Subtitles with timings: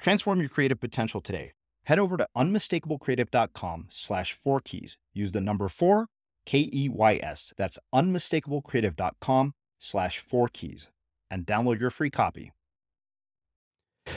[0.00, 1.52] Transform your creative potential today.
[1.84, 4.96] Head over to unmistakablecreative.com slash four keys.
[5.12, 6.06] Use the number four,
[6.46, 7.52] K E Y S.
[7.56, 10.88] That's unmistakablecreative.com slash four keys
[11.30, 12.52] and download your free copy.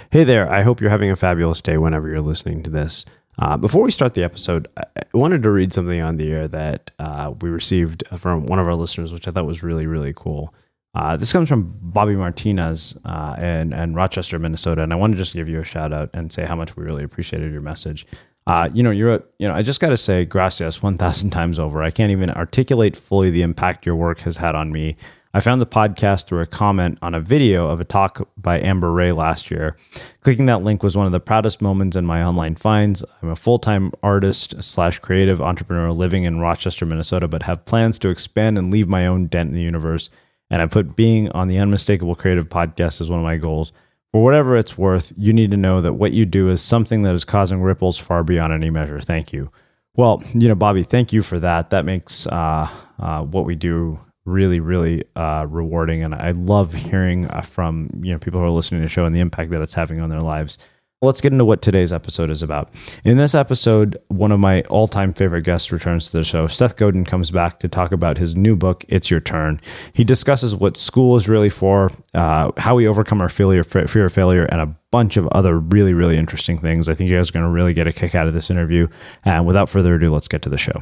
[0.10, 0.50] Hey there.
[0.50, 3.06] I hope you're having a fabulous day whenever you're listening to this.
[3.40, 6.92] Uh, before we start the episode, I wanted to read something on the air that
[7.00, 10.54] uh, we received from one of our listeners, which I thought was really, really cool.
[10.96, 15.18] Uh, this comes from Bobby Martinez uh, in, in Rochester, Minnesota, and I want to
[15.18, 18.06] just give you a shout out and say how much we really appreciated your message.
[18.46, 21.30] Uh, you know, you're, a, you know, I just got to say, gracias, one thousand
[21.32, 21.82] times over.
[21.82, 24.96] I can't even articulate fully the impact your work has had on me.
[25.36, 28.92] I found the podcast through a comment on a video of a talk by Amber
[28.92, 29.76] Rae last year.
[30.22, 33.04] Clicking that link was one of the proudest moments in my online finds.
[33.20, 37.98] I'm a full time artist slash creative entrepreneur living in Rochester, Minnesota, but have plans
[38.00, 40.12] to expand and leave my own dent in the universe
[40.54, 43.72] and I put being on the Unmistakable Creative podcast as one of my goals.
[44.12, 47.16] For whatever it's worth, you need to know that what you do is something that
[47.16, 49.02] is causing ripples far beyond any measure.
[49.02, 49.52] Thank you.
[49.96, 51.72] Well, you know, Bobby, thank you for that.
[51.72, 57.26] That makes uh, uh, what we do really, really uh, rewarding, and I love hearing
[57.32, 59.62] uh, from you know people who are listening to the show and the impact that
[59.64, 60.60] it's having on their lives.
[61.04, 62.72] Let's get into what today's episode is about.
[63.04, 66.48] In this episode, one of my all time favorite guests returns to the show.
[66.48, 69.60] Seth Godin comes back to talk about his new book, It's Your Turn.
[69.92, 74.14] He discusses what school is really for, uh, how we overcome our failure, fear of
[74.14, 76.88] failure, and a bunch of other really, really interesting things.
[76.88, 78.88] I think you guys are going to really get a kick out of this interview.
[79.26, 80.82] And without further ado, let's get to the show.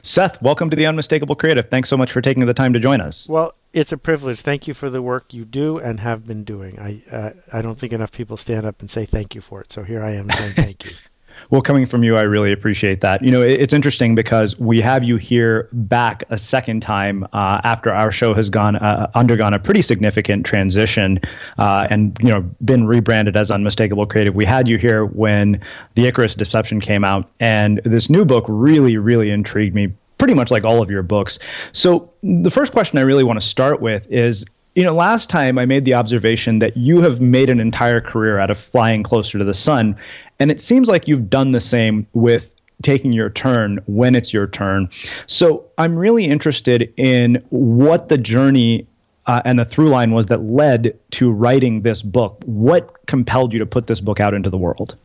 [0.00, 1.68] Seth, welcome to the Unmistakable Creative.
[1.68, 3.28] Thanks so much for taking the time to join us.
[3.28, 4.40] Well, it's a privilege.
[4.40, 6.78] Thank you for the work you do and have been doing.
[6.80, 9.72] I uh, I don't think enough people stand up and say thank you for it.
[9.72, 10.90] So here I am saying thank you.
[11.50, 13.22] Well, coming from you, I really appreciate that.
[13.22, 17.92] You know, it's interesting because we have you here back a second time uh, after
[17.92, 21.20] our show has gone uh, undergone a pretty significant transition
[21.58, 24.34] uh, and you know been rebranded as Unmistakable Creative.
[24.34, 25.60] We had you here when
[25.94, 29.92] the Icarus Deception came out, and this new book really, really intrigued me.
[30.18, 31.40] Pretty much like all of your books.
[31.72, 35.58] So the first question I really want to start with is you know, last time
[35.58, 39.38] I made the observation that you have made an entire career out of flying closer
[39.38, 39.96] to the sun.
[40.38, 44.46] And it seems like you've done the same with taking your turn when it's your
[44.46, 44.88] turn.
[45.26, 48.86] So I'm really interested in what the journey
[49.26, 52.42] uh, and the through line was that led to writing this book.
[52.44, 54.96] What compelled you to put this book out into the world?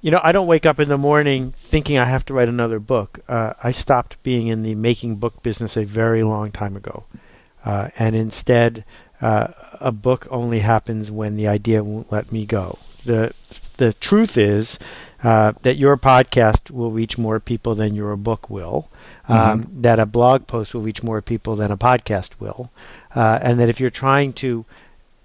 [0.00, 2.78] You know, I don't wake up in the morning thinking I have to write another
[2.78, 3.20] book.
[3.26, 7.04] Uh, I stopped being in the making book business a very long time ago.
[7.68, 8.82] Uh, and instead,
[9.20, 12.78] uh, a book only happens when the idea won't let me go.
[13.04, 13.34] The
[13.76, 14.78] the truth is
[15.22, 18.88] uh, that your podcast will reach more people than your book will.
[19.28, 19.82] Um, mm-hmm.
[19.82, 22.70] That a blog post will reach more people than a podcast will,
[23.14, 24.64] uh, and that if you're trying to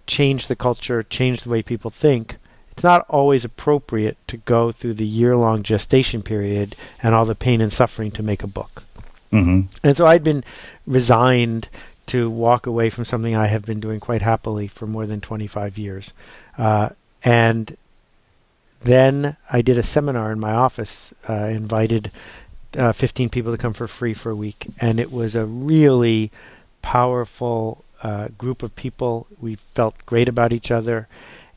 [0.06, 2.36] change the culture, change the way people think,
[2.74, 7.62] it's not always appropriate to go through the year-long gestation period and all the pain
[7.62, 8.84] and suffering to make a book.
[9.32, 9.62] Mm-hmm.
[9.82, 10.44] And so I'd been
[10.86, 11.70] resigned
[12.08, 15.78] to walk away from something I have been doing quite happily for more than 25
[15.78, 16.14] years.
[16.58, 16.90] Uh,
[17.24, 17.78] and
[18.84, 22.12] then I did a seminar in my office, uh, invited
[22.78, 24.68] uh, 15 people to come for free for a week.
[24.80, 26.32] And it was a really
[26.82, 29.28] powerful uh, group of people.
[29.40, 31.08] We felt great about each other.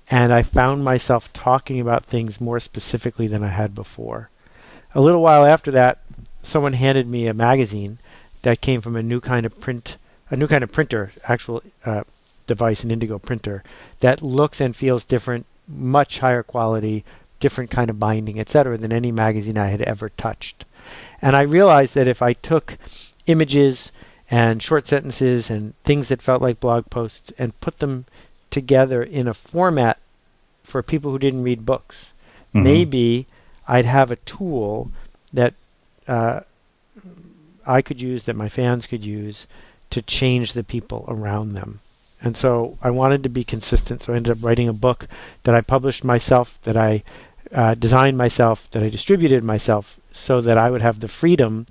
[0.08, 4.30] And I found myself talking about things more specifically than I had before.
[4.94, 5.98] A little while after that,
[6.44, 7.98] someone handed me a magazine
[8.42, 9.96] that came from a new kind of print
[10.30, 12.02] a new kind of printer, actual uh,
[12.46, 13.62] device, an Indigo printer
[14.00, 17.04] that looks and feels different, much higher quality,
[17.40, 20.64] different kind of binding, etc., than any magazine I had ever touched.
[21.20, 22.76] And I realized that if I took
[23.26, 23.92] images
[24.30, 28.06] and short sentences and things that felt like blog posts and put them
[28.50, 29.98] together in a format
[30.64, 32.12] for people who didn't read books,
[32.48, 32.62] mm-hmm.
[32.62, 33.26] maybe
[33.68, 34.90] I'd have a tool
[35.32, 35.54] that
[36.08, 36.40] uh,
[37.66, 39.46] I could use, that my fans could use,
[39.90, 41.80] to change the people around them.
[42.20, 44.02] And so I wanted to be consistent.
[44.02, 45.06] So I ended up writing a book
[45.44, 47.02] that I published myself, that I
[47.52, 51.66] uh, designed myself, that I distributed myself, so that I would have the freedom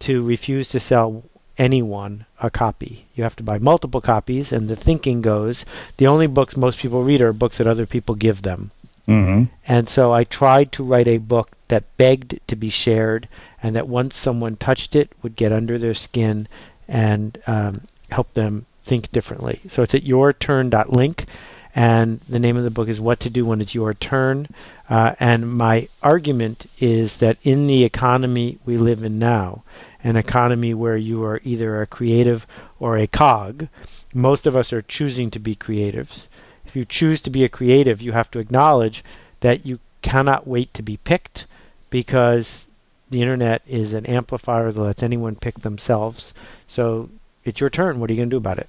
[0.00, 1.24] to refuse to sell
[1.58, 3.06] anyone a copy.
[3.14, 5.64] You have to buy multiple copies, and the thinking goes
[5.96, 8.70] the only books most people read are books that other people give them.
[9.08, 9.44] Mm-hmm.
[9.66, 13.28] And so I tried to write a book that begged to be shared,
[13.62, 16.48] and that once someone touched it, would get under their skin
[16.88, 19.60] and um, help them think differently.
[19.68, 21.26] So it's at yourturn.link,
[21.74, 24.48] and the name of the book is What to Do When It's Your Turn.
[24.88, 29.62] Uh, and my argument is that in the economy we live in now,
[30.02, 32.46] an economy where you are either a creative
[32.78, 33.68] or a cog,
[34.14, 36.26] most of us are choosing to be creatives.
[36.64, 39.02] If you choose to be a creative, you have to acknowledge
[39.40, 41.46] that you cannot wait to be picked
[41.90, 42.66] because
[43.10, 46.32] the internet is an amplifier that lets anyone pick themselves.
[46.68, 47.08] So
[47.44, 48.00] it's your turn.
[48.00, 48.68] What are you going to do about it?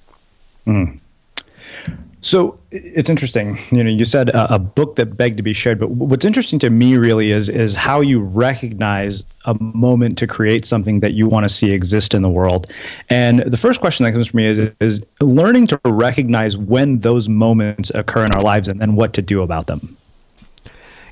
[0.65, 1.00] Mm.
[2.22, 3.58] So it's interesting.
[3.72, 6.60] You know, you said a, a, book that begged to be shared, but what's interesting
[6.60, 11.27] to me really is is how you recognize a moment to create something that you
[11.27, 12.67] want to see exist in the world.
[13.10, 17.29] And the first question that comes to me is is learning to recognize when those
[17.29, 19.96] moments occur in our lives and then what to do about them.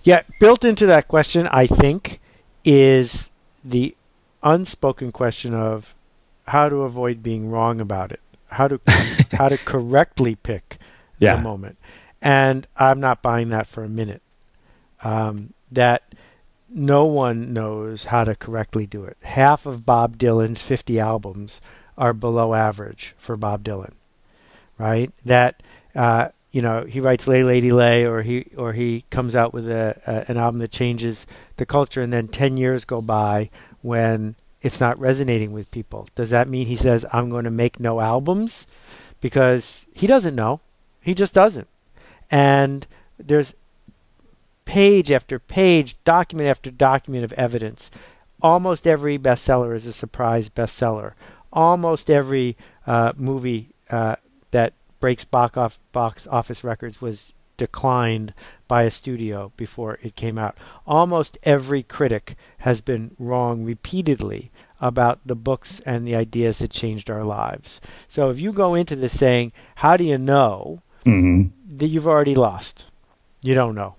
[0.03, 2.19] Yeah, built into that question, I think,
[2.65, 3.29] is
[3.63, 3.95] the
[4.43, 5.95] unspoken question of
[6.47, 8.19] how to avoid being wrong about it
[8.55, 8.79] how to
[9.33, 10.77] how to correctly pick
[11.19, 11.35] yeah.
[11.35, 11.77] the moment.
[12.21, 14.21] And I'm not buying that for a minute.
[15.03, 16.15] Um, that
[16.69, 19.17] no one knows how to correctly do it.
[19.21, 21.61] Half of Bob Dylan's 50 albums
[21.97, 23.93] are below average for Bob Dylan,
[24.77, 25.11] right?
[25.23, 25.61] That
[25.93, 29.69] uh, you know he writes "Lay Lady Lay" or he or he comes out with
[29.69, 31.25] a, a an album that changes
[31.57, 33.49] the culture, and then 10 years go by
[33.81, 36.07] when it's not resonating with people.
[36.15, 38.67] Does that mean he says, I'm going to make no albums?
[39.19, 40.61] Because he doesn't know.
[41.01, 41.67] He just doesn't.
[42.31, 42.87] And
[43.19, 43.53] there's
[44.63, 47.91] page after page, document after document of evidence.
[48.41, 51.15] Almost every bestseller is a surprise bestseller.
[51.51, 52.55] Almost every
[52.87, 54.15] uh, movie uh,
[54.51, 54.71] that
[55.05, 58.33] breaks box, off, box office records was declined
[58.67, 60.57] by a studio before it came out.
[60.87, 64.49] Almost every critic has been wrong repeatedly
[64.81, 67.79] about the books and the ideas that changed our lives.
[68.07, 70.81] So if you go into this saying, How do you know?
[71.05, 71.77] Mm-hmm.
[71.77, 72.85] that you've already lost.
[73.41, 73.93] You don't know.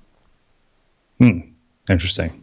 [1.18, 1.38] Hmm.
[1.88, 2.42] Interesting.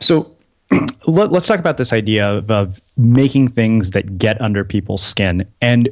[0.00, 0.36] So
[1.06, 5.46] let, us talk about this idea of, of making things that get under people's skin.
[5.62, 5.88] And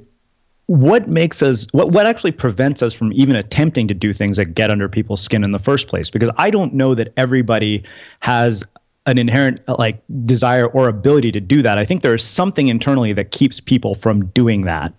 [0.69, 4.55] what makes us what what actually prevents us from even attempting to do things that
[4.55, 6.11] get under people's skin in the first place?
[6.11, 7.83] Because i don't know that everybody
[8.21, 8.65] has
[9.07, 11.79] an inherent like desire or ability to do that.
[11.79, 14.93] I think there's something internally that keeps people from doing that.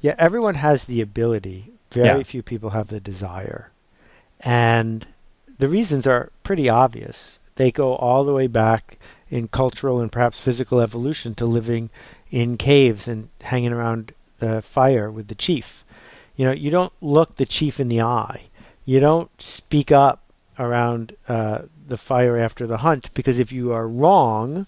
[0.00, 1.70] Yeah everyone has the ability.
[1.90, 2.22] Very yeah.
[2.22, 3.70] few people have the desire.
[4.40, 5.06] And
[5.58, 7.38] the reasons are pretty obvious.
[7.56, 8.96] They go all the way back
[9.28, 11.90] in cultural and perhaps physical evolution to living
[12.30, 15.84] in caves and hanging around the fire with the chief.
[16.34, 18.48] You know, you don't look the chief in the eye.
[18.84, 20.20] You don't speak up
[20.58, 24.66] around uh, the fire after the hunt because if you are wrong,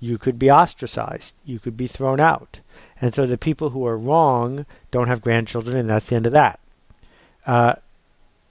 [0.00, 1.34] you could be ostracized.
[1.44, 2.60] You could be thrown out.
[2.98, 6.32] And so the people who are wrong don't have grandchildren, and that's the end of
[6.32, 6.58] that.
[7.46, 7.74] Uh,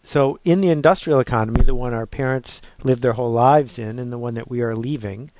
[0.03, 4.11] so in the industrial economy, the one our parents lived their whole lives in, and
[4.11, 5.31] the one that we are leaving,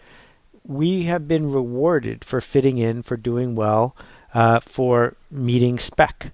[0.66, 3.96] we have been rewarded for fitting in, for doing well,
[4.34, 6.32] uh, for meeting spec.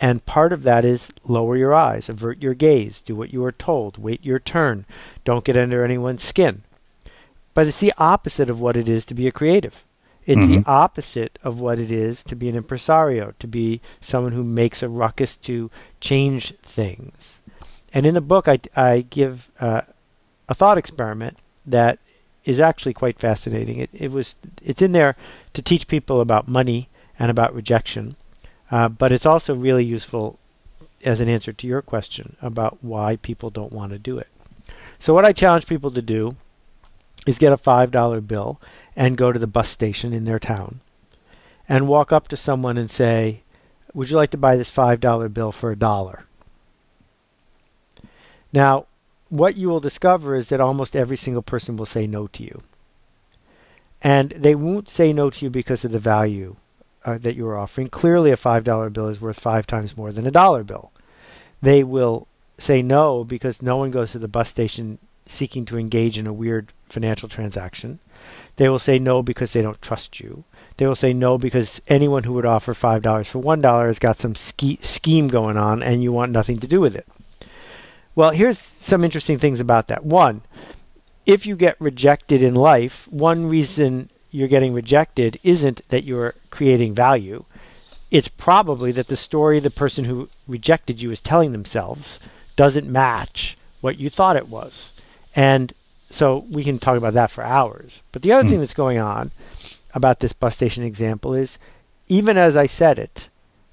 [0.00, 3.52] And part of that is lower your eyes, avert your gaze, do what you are
[3.52, 4.86] told, wait your turn,
[5.24, 6.62] don't get under anyone's skin.
[7.52, 9.84] But it's the opposite of what it is to be a creative.
[10.24, 10.62] It's mm-hmm.
[10.62, 14.82] the opposite of what it is to be an impresario, to be someone who makes
[14.82, 15.70] a ruckus to
[16.00, 17.40] change things.
[17.92, 19.82] And in the book, I, I give uh,
[20.48, 21.98] a thought experiment that
[22.44, 23.78] is actually quite fascinating.
[23.78, 25.16] It, it was it's in there
[25.54, 28.16] to teach people about money and about rejection.
[28.70, 30.38] Uh, but it's also really useful
[31.04, 34.28] as an answer to your question about why people don't want to do it.
[34.98, 36.36] So, what I challenge people to do
[37.26, 38.60] is get a $5 bill
[38.96, 40.80] and go to the bus station in their town
[41.68, 43.42] and walk up to someone and say,
[43.94, 46.24] Would you like to buy this $5 bill for a dollar?
[48.52, 48.86] Now,
[49.28, 52.62] what you will discover is that almost every single person will say no to you.
[54.00, 56.56] And they won't say no to you because of the value
[57.04, 57.88] uh, that you are offering.
[57.88, 60.92] Clearly, a $5 bill is worth five times more than a dollar bill.
[61.62, 62.28] They will
[62.58, 66.32] say no because no one goes to the bus station seeking to engage in a
[66.32, 67.98] weird financial transaction.
[68.56, 70.44] They will say no because they don't trust you.
[70.76, 74.34] They will say no because anyone who would offer $5 for $1 has got some
[74.34, 77.06] ske- scheme going on and you want nothing to do with it.
[78.14, 80.04] Well, here's some interesting things about that.
[80.04, 80.42] One,
[81.24, 86.94] if you get rejected in life, one reason you're getting rejected isn't that you're creating
[86.94, 87.44] value.
[88.10, 92.18] It's probably that the story the person who rejected you is telling themselves
[92.56, 94.92] doesn't match what you thought it was.
[95.34, 95.72] And
[96.10, 98.00] so we can talk about that for hours.
[98.12, 98.50] But the other mm.
[98.50, 99.30] thing that's going on
[99.94, 101.58] about this bus station example is
[102.08, 103.28] even as I said it,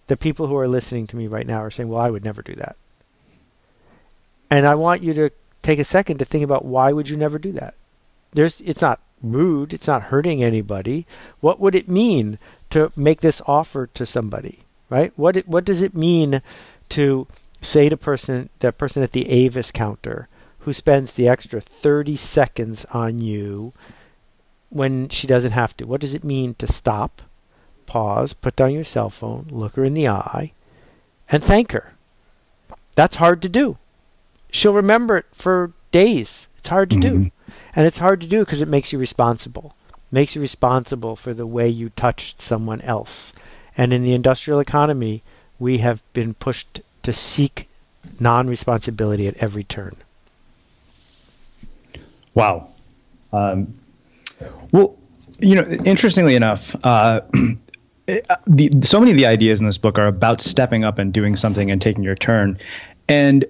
[0.07, 2.41] the people who are listening to me right now are saying, "Well, I would never
[2.41, 2.75] do that."
[4.49, 5.31] And I want you to
[5.63, 7.73] take a second to think about why would you never do that?
[8.33, 11.05] There's it's not rude, it's not hurting anybody.
[11.39, 12.37] What would it mean
[12.71, 15.13] to make this offer to somebody, right?
[15.15, 16.41] What what does it mean
[16.89, 17.27] to
[17.61, 20.27] say to person that person at the Avis counter
[20.59, 23.73] who spends the extra 30 seconds on you
[24.69, 25.85] when she doesn't have to?
[25.85, 27.21] What does it mean to stop,
[27.85, 30.51] pause, put down your cell phone, look her in the eye,
[31.29, 31.93] and thank her?
[32.95, 33.77] That's hard to do.
[34.51, 36.47] She'll remember it for days.
[36.57, 37.23] It's hard to mm-hmm.
[37.25, 37.31] do.
[37.75, 39.75] And it's hard to do because it makes you responsible.
[40.11, 43.33] makes you responsible for the way you touched someone else.
[43.77, 45.23] And in the industrial economy,
[45.59, 47.67] we have been pushed to seek
[48.19, 49.95] non responsibility at every turn.
[52.33, 52.69] Wow.
[53.33, 53.73] Um,
[54.71, 54.95] well,
[55.39, 57.21] you know, interestingly enough, uh,
[58.47, 61.35] the, so many of the ideas in this book are about stepping up and doing
[61.35, 62.57] something and taking your turn.
[63.07, 63.45] And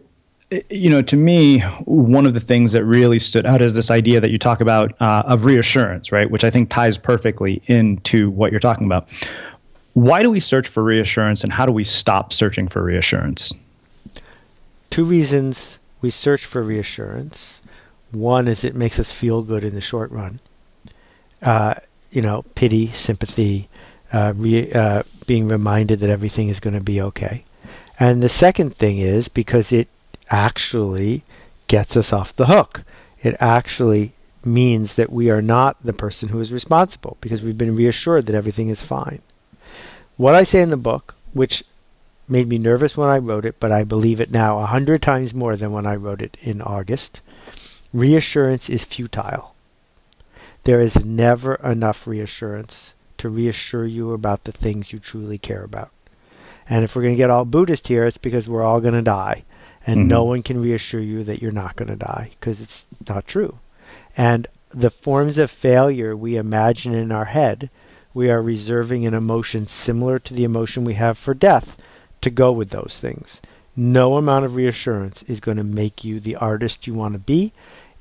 [0.70, 4.22] you know, to me, one of the things that really stood out is this idea
[4.22, 6.30] that you talk about uh, of reassurance, right?
[6.30, 9.08] Which I think ties perfectly into what you're talking about.
[9.94, 13.54] Why do we search for reassurance and how do we stop searching for reassurance?
[14.90, 17.62] Two reasons we search for reassurance.
[18.12, 20.40] One is it makes us feel good in the short run.
[21.42, 21.76] Uh,
[22.12, 23.68] you know, pity, sympathy,
[24.14, 27.44] uh, re- uh, being reminded that everything is going to be okay.
[28.00, 29.88] And the second thing is because it
[30.30, 31.24] actually
[31.68, 32.84] gets us off the hook.
[33.22, 34.14] It actually
[34.44, 38.36] means that we are not the person who is responsible because we've been reassured that
[38.36, 39.22] everything is fine.
[40.18, 41.64] What I say in the book, which
[42.28, 45.34] made me nervous when I wrote it, but I believe it now a hundred times
[45.34, 47.20] more than when I wrote it in August,
[47.94, 49.56] reassurance is futile.
[50.64, 55.92] There is never enough reassurance to reassure you about the things you truly care about.
[56.68, 59.02] And if we're going to get all Buddhist here, it's because we're all going to
[59.02, 59.44] die
[59.86, 60.08] and mm-hmm.
[60.08, 63.60] no one can reassure you that you're not going to die because it's not true.
[64.18, 67.70] And the forms of failure we imagine in our head,
[68.14, 71.78] we are reserving an emotion similar to the emotion we have for death
[72.22, 73.42] to go with those things.
[73.76, 77.52] No amount of reassurance is going to make you the artist you want to be.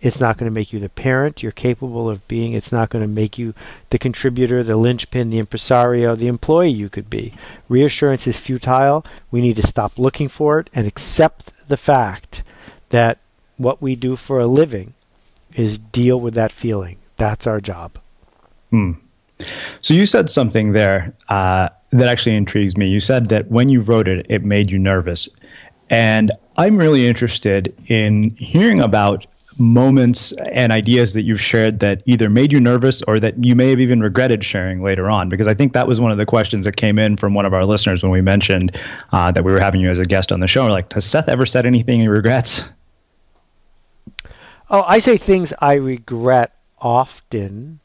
[0.01, 2.53] It's not going to make you the parent you're capable of being.
[2.53, 3.55] It's not going to make you
[3.90, 7.33] the contributor, the linchpin, the impresario, the employee you could be.
[7.68, 9.05] Reassurance is futile.
[9.31, 12.42] We need to stop looking for it and accept the fact
[12.90, 13.18] that
[13.57, 14.94] what we do for a living
[15.55, 16.98] is deal with that feeling.
[17.16, 17.98] That's our job.
[18.70, 18.92] Hmm.
[19.81, 22.87] So you said something there uh, that actually intrigues me.
[22.87, 25.29] You said that when you wrote it, it made you nervous.
[25.90, 29.27] And I'm really interested in hearing about
[29.59, 33.71] moments and ideas that you've shared that either made you nervous or that you may
[33.71, 35.29] have even regretted sharing later on?
[35.29, 37.55] Because I think that was one of the questions that came in from one of
[37.55, 38.81] our listeners when we mentioned
[39.12, 40.64] uh, that we were having you as a guest on the show.
[40.64, 42.64] We're like, has Seth ever said anything he regrets?
[44.71, 47.81] Oh, I say things I regret often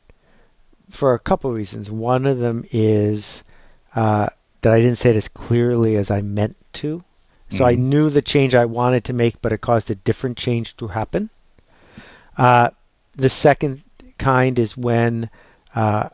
[0.89, 1.91] for a couple of reasons.
[1.91, 3.43] One of them is
[3.95, 4.29] uh,
[4.61, 7.03] that I didn't say it as clearly as I meant to.
[7.51, 7.65] So mm-hmm.
[7.65, 10.89] I knew the change I wanted to make, but it caused a different change to
[10.89, 11.29] happen.
[12.39, 12.69] Uh,
[13.17, 13.83] the second
[14.17, 15.29] kind is when
[15.75, 16.07] uh,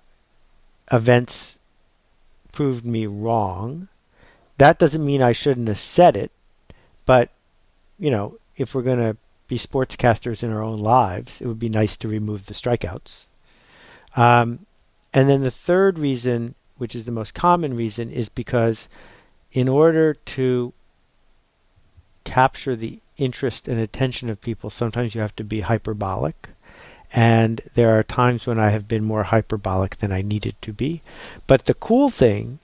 [0.92, 1.56] events
[2.52, 3.88] proved me wrong.
[4.58, 6.32] That doesn't mean I shouldn't have said it,
[7.06, 7.30] but
[8.00, 11.70] you know, if we're going to be sportscasters in our own lives, it would be
[11.70, 13.26] nice to remove the strikeouts.
[14.16, 14.66] Um,
[15.14, 18.90] and then the third reason, which is the most common reason, is because
[19.52, 20.74] in order to
[22.24, 26.50] capture the interest and attention of people, sometimes you have to be hyperbolic.
[27.14, 31.02] And there are times when I have been more hyperbolic than I needed to be.
[31.48, 32.60] But the cool thing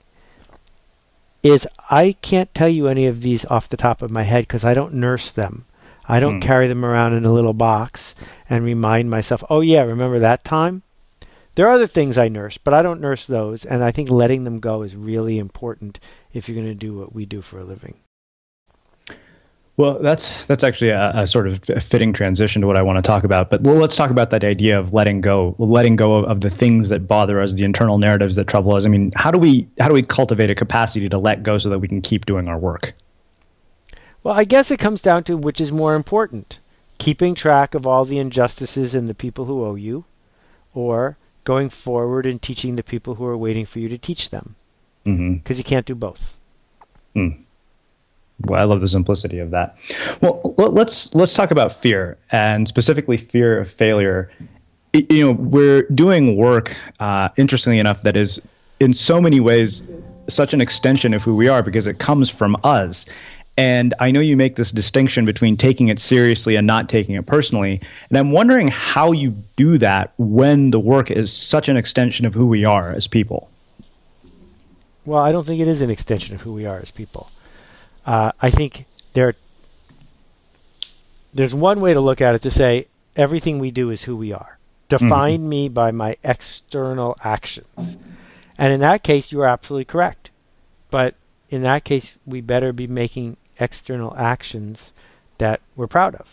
[1.42, 4.64] is, I can't tell you any of these off the top of my head because
[4.64, 5.64] I don't nurse them.
[6.06, 6.42] I don't mm.
[6.42, 8.14] carry them around in a little box
[8.50, 10.82] and remind myself, oh, yeah, remember that time?
[11.54, 13.64] There are other things I nurse, but I don't nurse those.
[13.64, 15.98] And I think letting them go is really important
[16.32, 17.96] if you're going to do what we do for a living.
[19.82, 23.02] Well, that's that's actually a, a, sort of fitting transition to what I want to
[23.02, 23.50] talk about.
[23.50, 26.50] But well, let's talk about that idea of letting go, letting go of, of, the
[26.50, 28.86] things that bother us, the internal narratives that trouble us.
[28.86, 31.68] I mean, how do we how do we cultivate a capacity to let go so
[31.68, 32.94] that we can keep doing our work?
[34.22, 36.60] Well, I guess it comes down to which is more important:
[36.98, 40.04] keeping track of all the injustices and the people who owe you,
[40.74, 44.54] or going forward and teaching the people who are waiting for you to teach them.
[45.02, 45.54] Because mm-hmm.
[45.54, 46.34] you can't do both.
[47.16, 47.42] Mm.
[48.46, 49.76] Well, I love the simplicity of that.
[50.20, 54.30] Well, let's let's talk about fear and specifically fear of failure.
[54.92, 58.40] You know, we're doing work, uh, interestingly enough, that is
[58.80, 59.82] in so many ways
[60.28, 63.06] such an extension of who we are because it comes from us.
[63.56, 67.26] And I know you make this distinction between taking it seriously and not taking it
[67.26, 67.80] personally.
[68.08, 72.34] And I'm wondering how you do that when the work is such an extension of
[72.34, 73.50] who we are as people.
[75.04, 77.30] Well, I don't think it is an extension of who we are as people.
[78.04, 79.34] Uh, I think there
[81.34, 84.32] there's one way to look at it to say everything we do is who we
[84.32, 84.58] are.
[84.88, 85.48] Define mm-hmm.
[85.48, 87.96] me by my external actions.
[88.58, 90.30] And in that case, you are absolutely correct.
[90.90, 91.14] But
[91.48, 94.92] in that case, we better be making external actions
[95.38, 96.26] that we're proud of.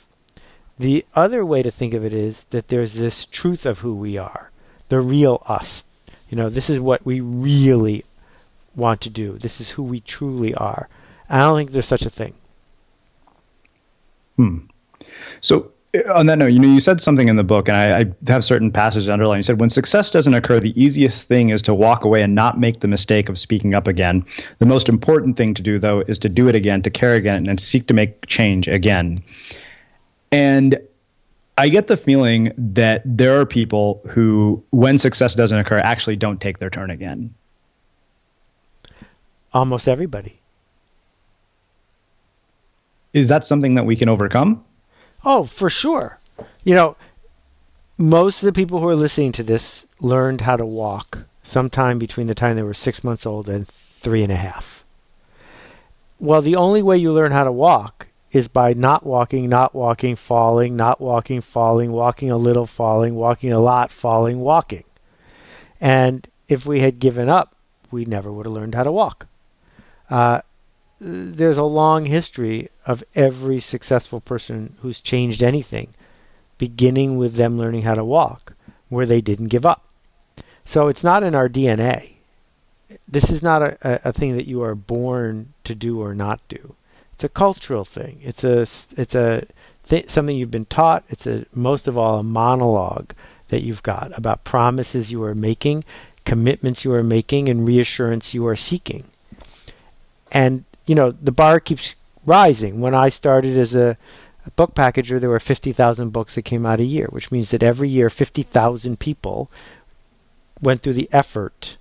[0.77, 4.17] The other way to think of it is that there's this truth of who we
[4.17, 4.51] are,
[4.89, 5.83] the real us.
[6.29, 8.05] You know, this is what we really
[8.75, 9.37] want to do.
[9.37, 10.87] This is who we truly are.
[11.29, 12.33] I don't think there's such a thing.
[14.35, 14.57] Hmm.
[15.41, 15.71] So
[16.13, 18.45] on that note, you know, you said something in the book, and I, I, have
[18.45, 19.39] certain passages underlined.
[19.39, 22.59] You said, when success doesn't occur, the easiest thing is to walk away and not
[22.59, 24.23] make the mistake of speaking up again.
[24.59, 27.47] The most important thing to do, though, is to do it again, to care again,
[27.47, 29.23] and seek to make change again.
[30.31, 30.77] And
[31.57, 36.39] I get the feeling that there are people who, when success doesn't occur, actually don't
[36.39, 37.33] take their turn again.
[39.53, 40.38] Almost everybody.
[43.13, 44.63] Is that something that we can overcome?
[45.25, 46.19] Oh, for sure.
[46.63, 46.95] You know,
[47.97, 52.27] most of the people who are listening to this learned how to walk sometime between
[52.27, 53.67] the time they were six months old and
[54.01, 54.83] three and a half.
[56.19, 60.15] Well, the only way you learn how to walk is by not walking, not walking,
[60.15, 64.83] falling, not walking, falling, walking a little, falling, walking a lot, falling, walking.
[65.81, 67.55] And if we had given up,
[67.89, 69.27] we never would have learned how to walk.
[70.09, 70.41] Uh,
[70.99, 75.93] there's a long history of every successful person who's changed anything,
[76.57, 78.53] beginning with them learning how to walk,
[78.89, 79.85] where they didn't give up.
[80.65, 82.13] So it's not in our DNA.
[83.07, 86.75] This is not a, a thing that you are born to do or not do.
[87.13, 88.19] It's a cultural thing.
[88.23, 88.61] It's a
[88.95, 89.45] it's a
[89.87, 91.03] th- something you've been taught.
[91.09, 93.13] It's a most of all a monologue
[93.49, 95.83] that you've got about promises you are making,
[96.23, 99.05] commitments you are making, and reassurance you are seeking.
[100.31, 101.93] And you know, the bar keeps
[102.25, 102.81] rising.
[102.81, 103.95] When I started as a,
[104.47, 107.61] a book packager, there were 50,000 books that came out a year, which means that
[107.61, 109.51] every year 50,000 people
[110.59, 111.77] went through the effort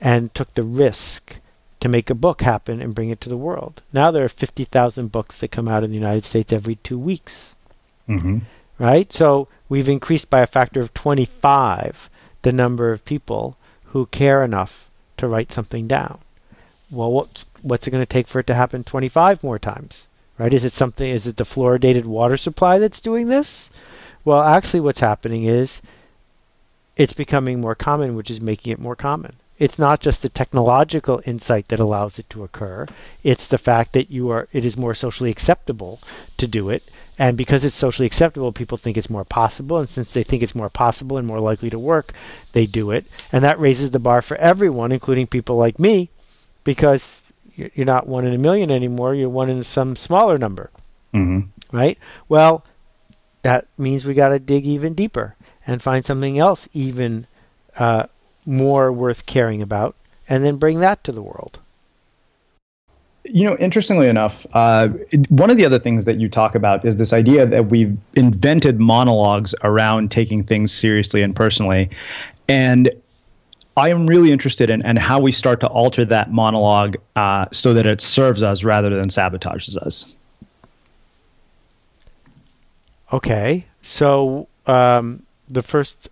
[0.00, 1.40] and took the risk
[1.80, 3.82] to make a book happen and bring it to the world.
[3.92, 7.52] Now there are 50,000 books that come out in the United States every two weeks.
[8.08, 8.38] Mm-hmm.
[8.78, 9.12] Right?
[9.12, 12.08] So we've increased by a factor of 25
[12.40, 13.58] the number of people
[13.88, 16.20] who care enough to write something down.
[16.90, 20.06] Well, what's what's it going to take for it to happen 25 more times?
[20.38, 20.54] Right?
[20.54, 21.08] Is it something?
[21.08, 23.70] Is it the fluoridated water supply that's doing this?
[24.24, 25.82] Well, actually, what's happening is
[26.96, 29.36] it's becoming more common, which is making it more common.
[29.58, 32.86] It's not just the technological insight that allows it to occur.
[33.24, 36.00] It's the fact that you are it is more socially acceptable
[36.36, 36.84] to do it.
[37.18, 39.78] And because it's socially acceptable, people think it's more possible.
[39.78, 42.12] And since they think it's more possible and more likely to work,
[42.52, 43.06] they do it.
[43.32, 46.10] And that raises the bar for everyone, including people like me,
[46.62, 47.22] because
[47.58, 49.14] you're not one in a million anymore.
[49.14, 50.70] You're one in some smaller number.
[51.12, 51.76] Mm-hmm.
[51.76, 51.98] Right?
[52.28, 52.64] Well,
[53.42, 55.34] that means we got to dig even deeper
[55.66, 57.26] and find something else even
[57.78, 58.04] uh,
[58.46, 59.94] more worth caring about
[60.28, 61.58] and then bring that to the world.
[63.24, 64.88] You know, interestingly enough, uh,
[65.28, 68.80] one of the other things that you talk about is this idea that we've invented
[68.80, 71.90] monologues around taking things seriously and personally.
[72.48, 72.90] And
[73.78, 77.72] I am really interested in, in how we start to alter that monologue uh, so
[77.74, 80.14] that it serves us rather than sabotages us.
[83.12, 86.08] Okay, so um, the first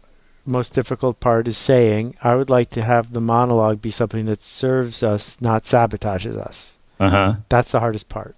[0.46, 4.42] most difficult part is saying, I would like to have the monologue be something that
[4.42, 6.74] serves us, not sabotages us.
[6.98, 7.35] Uh huh.
[7.48, 8.35] That's the hardest part.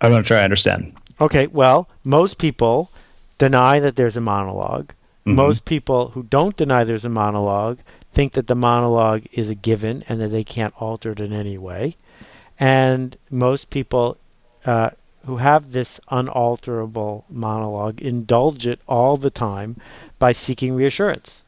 [0.00, 0.94] I'm going to try to understand.
[1.20, 2.90] Okay, well, most people
[3.38, 4.92] deny that there's a monologue
[5.26, 5.34] Mm-hmm.
[5.34, 7.78] Most people who don't deny there's a monologue
[8.14, 11.58] think that the monologue is a given and that they can't alter it in any
[11.58, 11.96] way.
[12.60, 14.18] And most people
[14.64, 14.90] uh,
[15.26, 19.76] who have this unalterable monologue indulge it all the time
[20.20, 21.42] by seeking reassurance.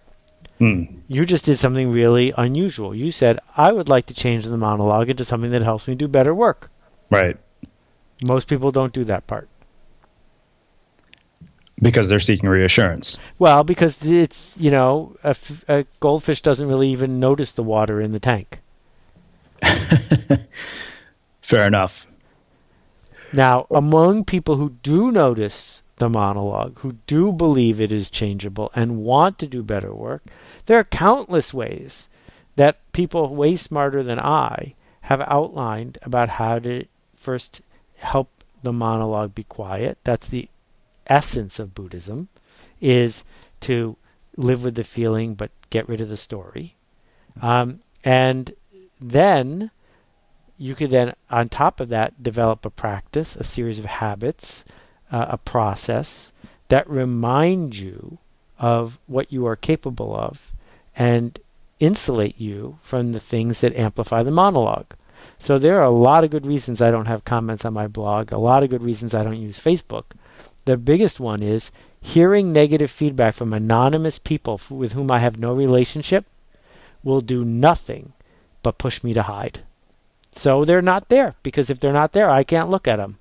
[0.60, 1.02] Mm.
[1.06, 2.94] You just did something really unusual.
[2.94, 6.08] You said, I would like to change the monologue into something that helps me do
[6.08, 6.68] better work.
[7.10, 7.36] Right.
[8.24, 9.48] Most people don't do that part.
[11.80, 13.20] Because they're seeking reassurance.
[13.38, 18.00] Well, because it's, you know, a, f- a goldfish doesn't really even notice the water
[18.00, 18.60] in the tank.
[21.40, 22.06] Fair enough.
[23.32, 28.98] Now, among people who do notice the monologue, who do believe it is changeable and
[28.98, 30.22] want to do better work,
[30.66, 32.08] There are countless ways
[32.56, 36.84] that people way smarter than I have outlined about how to
[37.16, 37.62] first
[37.96, 38.28] help
[38.62, 39.96] the monologue be quiet.
[40.04, 40.48] That's the
[41.08, 42.28] essence of Buddhism
[42.80, 43.24] is
[43.60, 43.96] to
[44.36, 46.76] live with the feeling but get rid of the story.
[47.42, 48.54] Um, and
[49.00, 49.70] then
[50.56, 54.64] you could then, on top of that, develop a practice, a series of habits,
[55.10, 56.32] uh, a process
[56.68, 58.18] that remind you
[58.58, 60.52] of what you are capable of
[60.96, 61.38] and
[61.78, 64.94] insulate you from the things that amplify the monologue.
[65.38, 68.32] So there are a lot of good reasons I don't have comments on my blog,
[68.32, 70.04] a lot of good reasons I don't use Facebook.
[70.68, 75.38] The biggest one is hearing negative feedback from anonymous people f- with whom I have
[75.38, 76.26] no relationship
[77.02, 78.12] will do nothing
[78.62, 79.60] but push me to hide.
[80.36, 83.16] So they're not there because if they're not there, I can't look at them.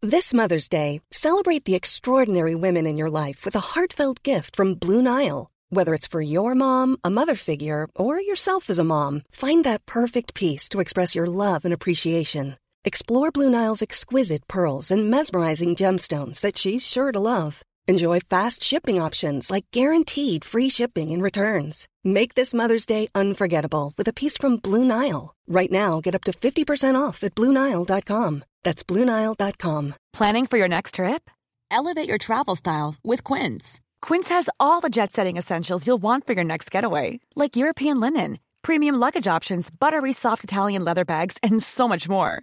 [0.00, 4.76] This Mother's Day, celebrate the extraordinary women in your life with a heartfelt gift from
[4.76, 5.50] Blue Nile.
[5.68, 9.84] Whether it's for your mom, a mother figure, or yourself as a mom, find that
[9.84, 12.56] perfect piece to express your love and appreciation.
[12.86, 17.62] Explore Blue Nile's exquisite pearls and mesmerizing gemstones that she's sure to love.
[17.88, 21.88] Enjoy fast shipping options like guaranteed free shipping and returns.
[22.04, 25.34] Make this Mother's Day unforgettable with a piece from Blue Nile.
[25.48, 28.44] Right now, get up to 50% off at BlueNile.com.
[28.62, 29.94] That's BlueNile.com.
[30.12, 31.28] Planning for your next trip?
[31.72, 33.80] Elevate your travel style with Quince.
[34.00, 37.98] Quince has all the jet setting essentials you'll want for your next getaway, like European
[37.98, 42.42] linen, premium luggage options, buttery soft Italian leather bags, and so much more.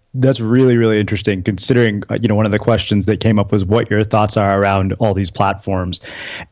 [0.13, 3.51] that's really really interesting considering uh, you know one of the questions that came up
[3.51, 5.99] was what your thoughts are around all these platforms.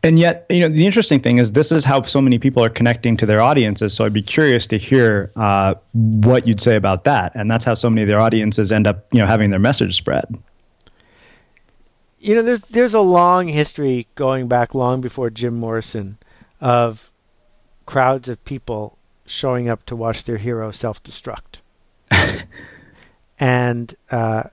[0.03, 2.69] And yet, you know, the interesting thing is this is how so many people are
[2.69, 7.03] connecting to their audiences, so I'd be curious to hear uh, what you'd say about
[7.03, 7.33] that.
[7.35, 9.95] And that's how so many of their audiences end up, you know, having their message
[9.95, 10.25] spread.
[12.19, 16.17] You know, there's there's a long history going back long before Jim Morrison
[16.61, 17.09] of
[17.85, 21.57] crowds of people showing up to watch their hero self-destruct.
[23.39, 24.43] and uh,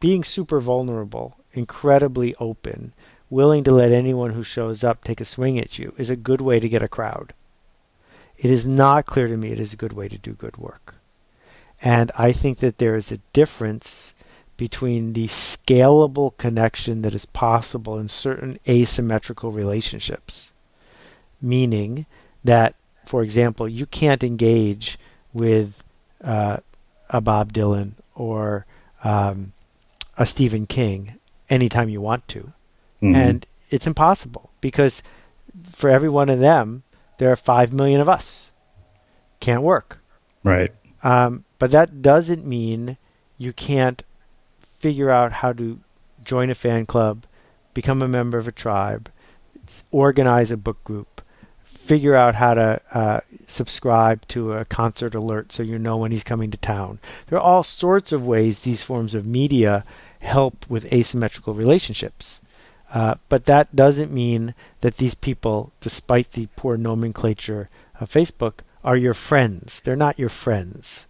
[0.00, 2.92] being super vulnerable, incredibly open,
[3.28, 6.40] willing to let anyone who shows up take a swing at you is a good
[6.40, 7.32] way to get a crowd.
[8.36, 10.96] It is not clear to me it is a good way to do good work.
[11.82, 14.12] And I think that there is a difference
[14.56, 20.50] between the scalable connection that is possible in certain asymmetrical relationships,
[21.40, 22.04] meaning
[22.44, 22.74] that,
[23.06, 24.98] for example, you can't engage
[25.32, 25.82] with
[26.22, 26.58] uh,
[27.10, 28.66] a Bob Dylan or
[29.04, 29.52] um,
[30.16, 31.16] a Stephen King
[31.48, 32.52] anytime you want to.
[33.02, 33.14] Mm-hmm.
[33.14, 35.02] And it's impossible because
[35.74, 36.82] for every one of them,
[37.18, 38.50] there are five million of us.
[39.40, 39.98] Can't work.
[40.42, 40.72] Right.
[41.02, 42.96] Um, but that doesn't mean
[43.38, 44.02] you can't
[44.78, 45.80] figure out how to
[46.24, 47.24] join a fan club,
[47.74, 49.10] become a member of a tribe,
[49.90, 51.22] organize a book group,
[51.90, 56.22] figure out how to uh, subscribe to a concert alert so you know when he's
[56.22, 57.00] coming to town.
[57.26, 59.84] There are all sorts of ways these forms of media
[60.20, 62.38] help with asymmetrical relationships.
[62.94, 67.68] Uh, but that doesn't mean that these people, despite the poor nomenclature
[68.00, 69.80] of Facebook, are your friends.
[69.80, 71.06] They're not your friends.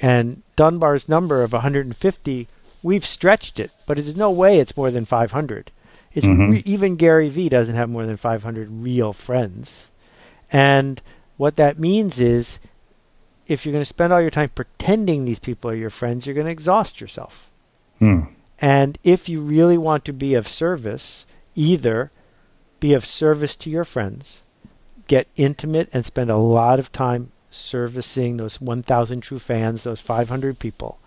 [0.00, 2.48] And Dunbar's number of 150,
[2.82, 5.70] we've stretched it, but there's no way it's more than 500.
[6.12, 6.50] It's Mhm.
[6.50, 9.86] re- even Gary Vee doesn't have more than 500 real friends.
[10.50, 11.00] And
[11.36, 12.58] what that means is
[13.46, 16.34] if you're going to spend all your time pretending these people are your friends, you're
[16.34, 17.48] going to exhaust yourself.
[17.98, 18.20] Hmm.
[18.60, 22.10] And if you really want to be of service, either
[22.80, 24.38] be of service to your friends,
[25.06, 30.58] get intimate and spend a lot of time servicing those 1,000 true fans, those 500
[30.58, 30.98] people,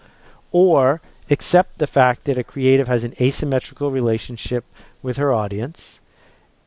[0.51, 4.65] or accept the fact that a creative has an asymmetrical relationship
[5.01, 5.99] with her audience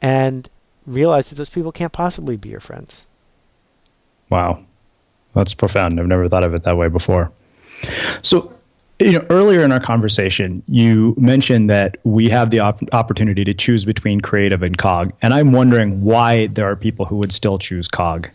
[0.00, 0.48] and
[0.86, 3.02] realize that those people can't possibly be your friends.
[4.30, 4.64] Wow.
[5.34, 5.98] That's profound.
[5.98, 7.32] I've never thought of it that way before.
[8.22, 8.52] So,
[9.00, 13.52] you know, earlier in our conversation, you mentioned that we have the op- opportunity to
[13.52, 15.12] choose between creative and cog.
[15.22, 18.30] And I'm wondering why there are people who would still choose cog.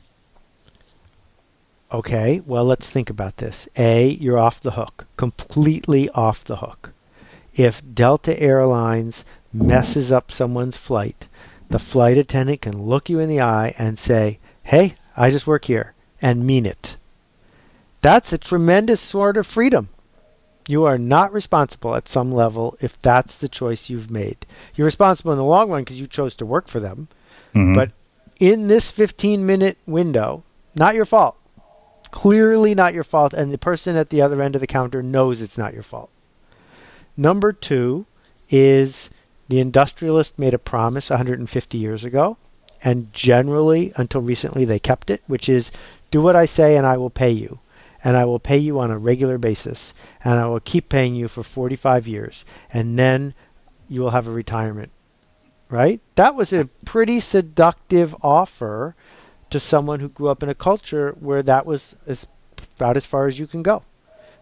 [1.91, 3.67] Okay, well, let's think about this.
[3.75, 6.91] A, you're off the hook, completely off the hook.
[7.55, 11.25] If Delta Airlines messes up someone's flight,
[11.69, 15.65] the flight attendant can look you in the eye and say, Hey, I just work
[15.65, 16.95] here, and mean it.
[18.01, 19.89] That's a tremendous sort of freedom.
[20.67, 24.45] You are not responsible at some level if that's the choice you've made.
[24.75, 27.08] You're responsible in the long run because you chose to work for them.
[27.55, 27.73] Mhm.
[27.73, 27.91] But
[28.39, 30.43] in this 15 minute window,
[30.75, 31.36] not your fault.
[32.12, 35.41] Clearly not your fault, and the person at the other end of the counter knows
[35.41, 36.10] it's not your fault.
[37.17, 38.05] Number two
[38.49, 39.10] is
[39.49, 42.38] the industrialist made a promise 150 years ago,
[42.83, 45.71] and generally, until recently, they kept it, which is
[46.12, 47.59] do what I say and I will pay you.
[48.01, 51.27] And I will pay you on a regular basis, and I will keep paying you
[51.27, 53.33] for 45 years, and then
[53.89, 54.91] you will have a retirement.
[55.69, 55.99] Right?
[56.15, 58.95] That was a pretty seductive offer
[59.49, 62.25] to someone who grew up in a culture where that was as,
[62.77, 63.83] about as far as you can go.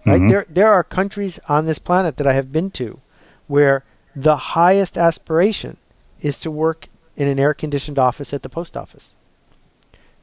[0.05, 0.21] Right?
[0.21, 0.29] Mhm.
[0.29, 3.01] There, there are countries on this planet that I have been to
[3.47, 3.83] where
[4.17, 5.77] the highest aspiration
[6.21, 9.10] is to work in an air conditioned office at the post office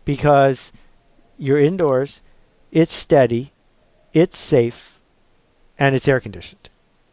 [0.04, 0.72] because
[1.38, 2.20] you're indoors,
[2.72, 3.52] it's steady,
[4.12, 4.98] it's safe,
[5.78, 6.70] and it's air conditioned.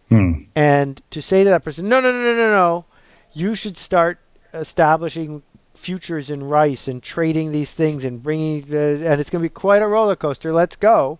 [0.10, 0.32] Hmm.
[0.56, 2.86] And to say to that person, no, no, no, no, no, no,
[3.32, 4.18] you should start
[4.52, 5.44] establishing
[5.76, 9.54] futures in rice and trading these things and bringing the, and it's going to be
[9.54, 10.52] quite a roller coaster.
[10.52, 11.20] Let's go.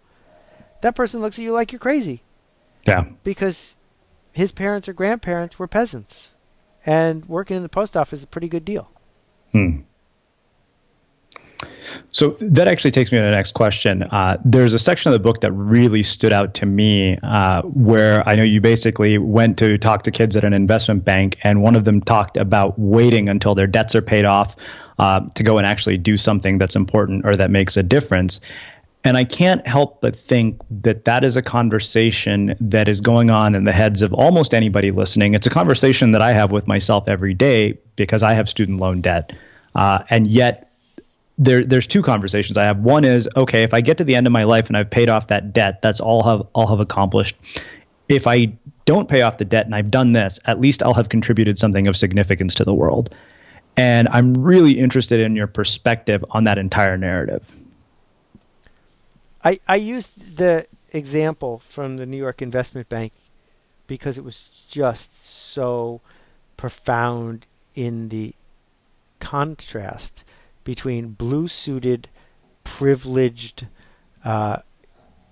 [0.82, 2.24] That person looks at you like you're crazy
[2.88, 3.06] Yeah.
[3.24, 3.76] because
[4.32, 6.32] his parents or grandparents were peasants,
[6.86, 8.90] and working in the post office is a pretty good deal.
[9.52, 9.82] Hmm.
[12.10, 14.04] So that actually takes me to the next question.
[14.04, 18.28] Uh, there's a section of the book that really stood out to me uh, where
[18.28, 21.76] I know you basically went to talk to kids at an investment bank, and one
[21.76, 24.56] of them talked about waiting until their debts are paid off
[25.00, 28.40] uh, to go and actually do something that's important or that makes a difference.
[29.04, 33.56] And I can't help but think that that is a conversation that is going on
[33.56, 35.34] in the heads of almost anybody listening.
[35.34, 39.02] It's a conversation that I have with myself every day because I have student loan
[39.02, 39.34] debt.
[39.74, 40.72] Uh, and yet,
[41.38, 42.80] there, there's two conversations I have.
[42.80, 45.10] One is, okay, if I get to the end of my life and I've paid
[45.10, 47.36] off that debt, that's all have, I'll have accomplished.
[48.10, 48.54] If I
[48.86, 51.88] don't pay off the debt and I've done this, at least I'll have contributed something
[51.88, 53.16] of significance to the world.
[53.78, 57.52] And I'm really interested in your perspective on that entire narrative.
[59.44, 63.14] I, I used the example from the New York Investment Bank
[63.88, 65.10] because it was just
[65.54, 66.02] so
[66.58, 68.36] profound in the
[69.20, 70.24] contrast
[70.64, 72.08] between blue suited,
[72.64, 73.68] privileged
[74.24, 74.58] uh,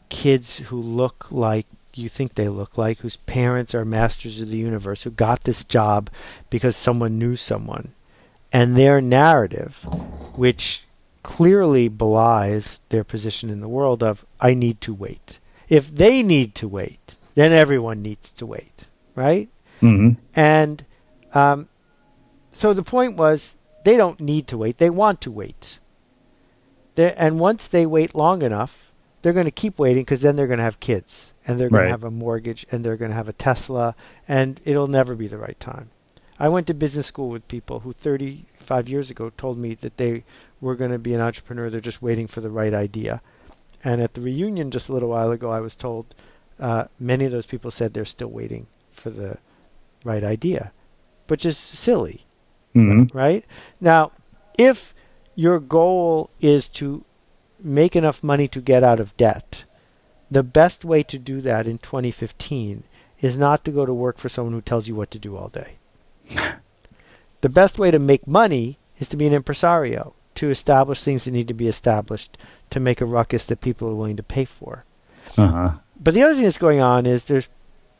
[0.10, 4.58] kids who look like you think they look like, whose parents are masters of the
[4.58, 6.10] universe, who got this job
[6.50, 7.94] because someone knew someone,
[8.52, 9.86] and their narrative,
[10.36, 10.84] which
[11.24, 15.40] clearly belies their position in the world of I need to wait.
[15.68, 19.50] If they need to wait, then everyone needs to wait, right?
[19.82, 20.20] Mm-hmm.
[20.36, 20.86] And
[21.34, 21.68] um,
[22.52, 23.56] so the point was
[23.86, 25.80] they don't need to wait; they want to wait.
[26.96, 28.92] They're, and once they wait long enough,
[29.22, 31.82] they're going to keep waiting because then they're going to have kids and they're going
[31.84, 31.86] Right.
[31.88, 33.96] to have a mortgage and they're going to have a Tesla,
[34.28, 35.92] and it'll never be the right time.
[36.40, 40.24] I went to business school with people who 35 years ago told me that they
[40.62, 41.70] were going to be an entrepreneur.
[41.70, 43.22] They're just waiting for the right idea.
[43.84, 46.14] And at the reunion just a little while ago, I was told
[46.60, 49.38] uh, many of those people said they're still waiting for the
[50.04, 50.72] right idea,
[51.28, 52.26] which is silly,
[52.76, 53.14] Mhm.
[53.14, 53.46] right?
[53.80, 54.12] Now,
[54.58, 54.94] if
[55.36, 57.06] your goal is to
[57.62, 59.64] make enough money to get out of debt,
[60.30, 62.84] the best way to do that in 2015
[63.22, 65.48] is not to go to work for someone who tells you what to do all
[65.50, 65.76] day.
[67.42, 71.32] the best way to make money is to be an impresario, to establish things that
[71.32, 72.38] need to be established,
[72.70, 74.86] to make a ruckus that people are willing to pay for.
[75.38, 75.72] Uh-huh.
[76.00, 77.50] But the other thing that's going on is there's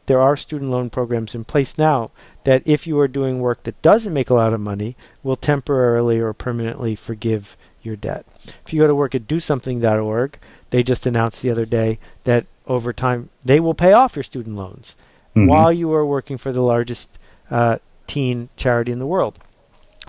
[0.06, 2.10] there are student loan programs in place now
[2.46, 6.18] that if you are doing work that doesn't make a lot of money, will temporarily
[6.18, 8.26] or permanently forgive your debt.
[8.66, 10.40] If you go to work at dosomething.org,
[10.72, 14.56] they just announced the other day that over time they will pay off your student
[14.56, 14.96] loans
[15.36, 15.48] Mhm.
[15.48, 17.10] while you are working for the largest
[17.52, 17.78] uh,
[18.08, 19.38] teen charity in the world.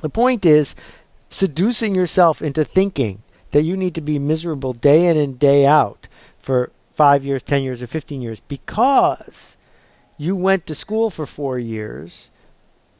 [0.00, 0.74] The point is
[1.30, 3.22] seducing yourself into thinking
[3.52, 6.06] that you need to be miserable day in and day out
[6.40, 9.56] for five years, 10 years, or 15 years because
[10.18, 12.28] you went to school for four years,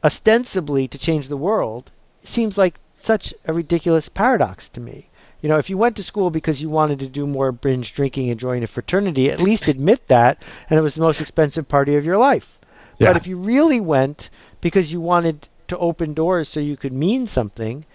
[0.03, 1.91] ostensibly to change the world,
[2.23, 5.09] seems like such a ridiculous paradox to me.
[5.41, 8.29] You know, if you went to school because you wanted to do more binge drinking
[8.29, 11.95] and join a fraternity, at least admit that, and it was the most expensive party
[11.95, 12.59] of your life.
[12.97, 13.09] Yeah.
[13.09, 14.29] But if you really went
[14.61, 17.85] because you wanted to open doors so you could mean something,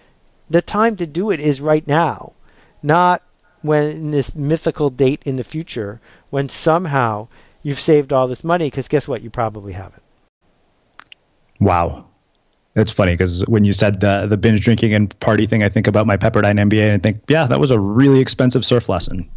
[0.49, 2.33] the time to do it is right now,
[2.81, 3.23] not
[3.61, 7.27] when this mythical date in the future when somehow
[7.63, 9.21] you've saved all this money because guess what?
[9.21, 10.03] You probably haven't.
[11.59, 12.05] Wow.
[12.75, 15.87] It's funny because when you said the the binge drinking and party thing, I think
[15.87, 19.29] about my Pepperdine MBA and I think, yeah, that was a really expensive surf lesson.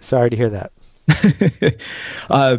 [0.00, 0.72] Sorry to hear that.
[2.30, 2.58] Uh,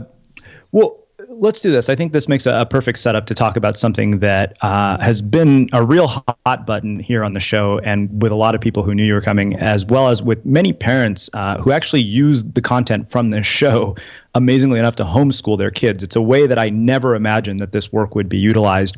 [0.72, 1.90] well, let's do this.
[1.90, 5.22] I think this makes a, a perfect setup to talk about something that uh, has
[5.22, 8.84] been a real hot button here on the show, and with a lot of people
[8.84, 12.44] who knew you were coming, as well as with many parents uh, who actually use
[12.44, 13.96] the content from this show,
[14.36, 16.04] amazingly enough, to homeschool their kids.
[16.04, 18.96] It's a way that I never imagined that this work would be utilized,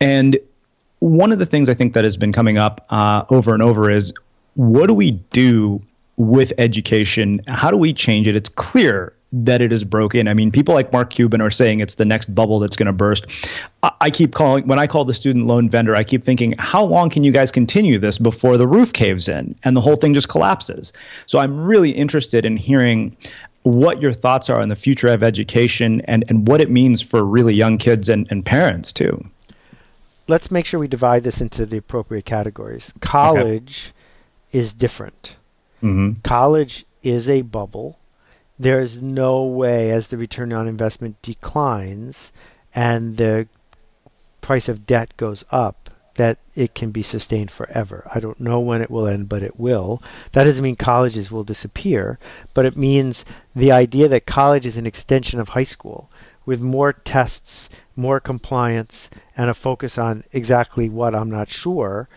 [0.00, 0.38] and
[0.98, 3.90] one of the things I think that has been coming up uh, over and over
[3.90, 4.12] is
[4.54, 5.80] what do we do
[6.18, 7.40] with education?
[7.46, 8.36] How do we change it?
[8.36, 10.26] It's clear that it is broken.
[10.26, 12.92] I mean, people like Mark Cuban are saying it's the next bubble that's going to
[12.92, 13.26] burst.
[13.82, 16.84] I, I keep calling, when I call the student loan vendor, I keep thinking, how
[16.84, 20.14] long can you guys continue this before the roof caves in and the whole thing
[20.14, 20.92] just collapses?
[21.26, 23.16] So I'm really interested in hearing
[23.62, 27.22] what your thoughts are on the future of education and, and what it means for
[27.22, 29.20] really young kids and, and parents too.
[30.26, 32.92] Let's make sure we divide this into the appropriate categories.
[33.00, 33.92] College
[34.50, 35.36] is different.
[35.82, 36.22] Mm-hmm.
[36.22, 37.99] College is a bubble.
[38.60, 42.30] There is no way, as the return on investment declines
[42.74, 43.48] and the
[44.42, 48.06] price of debt goes up, that it can be sustained forever.
[48.14, 50.02] I don't know when it will end, but it will.
[50.32, 52.18] That doesn't mean colleges will disappear,
[52.52, 53.24] but it means
[53.56, 56.10] the idea that college is an extension of high school
[56.44, 59.08] with more tests, more compliance,
[59.38, 62.10] and a focus on exactly what I'm not sure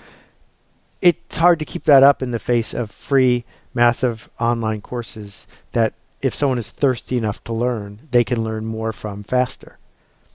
[1.04, 5.94] it's hard to keep that up in the face of free, massive online courses that,
[6.24, 9.78] if someone is thirsty enough to learn, they can learn more from faster.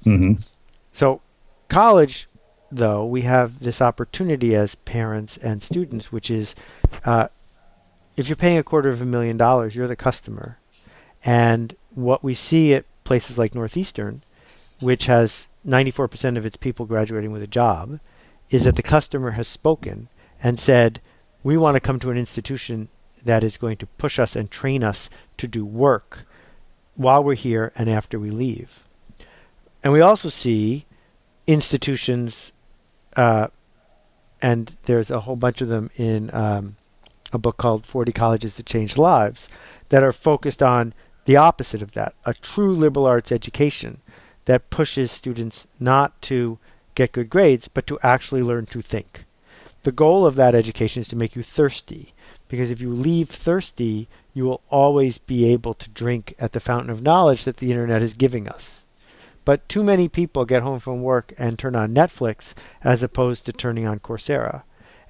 [0.05, 0.43] Mm-hmm.
[0.93, 1.23] So,
[1.69, 2.29] college,
[2.71, 6.55] though, we have this opportunity as parents and students, which is
[7.05, 7.29] uh,
[8.17, 10.59] if you're paying a quarter of a million dollars, you're the customer.
[11.25, 14.23] And what we see at places like Northeastern,
[14.81, 17.99] which has 94% of its people graduating with a job,
[18.51, 20.09] is that the customer has spoken
[20.43, 21.01] and said,
[21.43, 22.89] We want to come to an institution
[23.25, 26.27] that is going to push us and train us to do work
[26.95, 28.81] while we're here and after we leave.
[29.83, 30.87] And we also see
[31.47, 32.53] institutions,
[33.17, 33.49] uh,
[34.43, 36.77] and there's a whole bunch of them in um,
[37.33, 39.49] a book called 40 Colleges That Change Lives,
[39.89, 40.93] that are focused on
[41.25, 44.01] the opposite of that a true liberal arts education
[44.47, 46.59] that pushes students not to
[46.95, 49.25] get good grades, but to actually learn to think.
[49.83, 52.13] The goal of that education is to make you thirsty,
[52.49, 56.91] because if you leave thirsty, you will always be able to drink at the fountain
[56.91, 58.85] of knowledge that the internet is giving us.
[59.45, 63.53] But too many people get home from work and turn on Netflix as opposed to
[63.53, 64.63] turning on Coursera.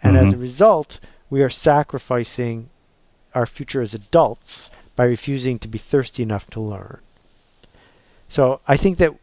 [0.03, 0.41] And as a Mhm.
[0.41, 2.71] result, we are sacrificing
[3.35, 6.99] our future as adults by refusing to be thirsty enough to learn.
[8.29, 9.15] So I think that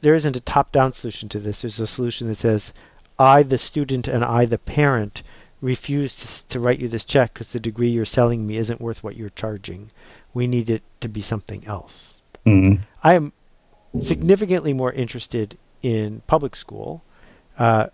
[0.00, 1.62] there isn't a top down solution to this.
[1.62, 2.72] There's a solution that says,
[3.18, 5.22] I, the student, and I, the parent,
[5.60, 9.02] refuse to, to write you this check because the degree you're selling me isn't worth
[9.02, 9.90] what you're charging.
[10.34, 12.14] We need it to be something else.
[12.44, 12.82] Mm-hmm.
[13.02, 13.32] I am
[14.02, 17.02] significantly more interested in public school,
[17.58, 17.88] uh,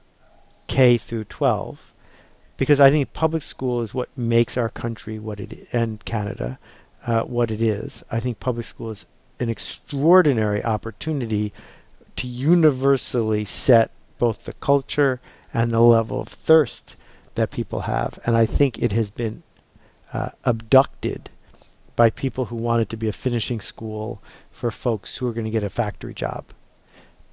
[0.66, 1.78] K through 12,
[2.56, 6.58] because I think public school is what makes our country what it is, and Canada
[7.06, 8.02] uh, what it is.
[8.10, 9.06] I think public school is
[9.40, 11.52] an extraordinary opportunity
[12.16, 15.20] to universally set both the culture
[15.52, 16.96] and the level of thirst
[17.34, 18.18] that people have.
[18.24, 19.42] And I think it has been
[20.12, 21.30] uh, abducted
[21.96, 25.44] by people who want it to be a finishing school for folks who are going
[25.44, 26.44] to get a factory job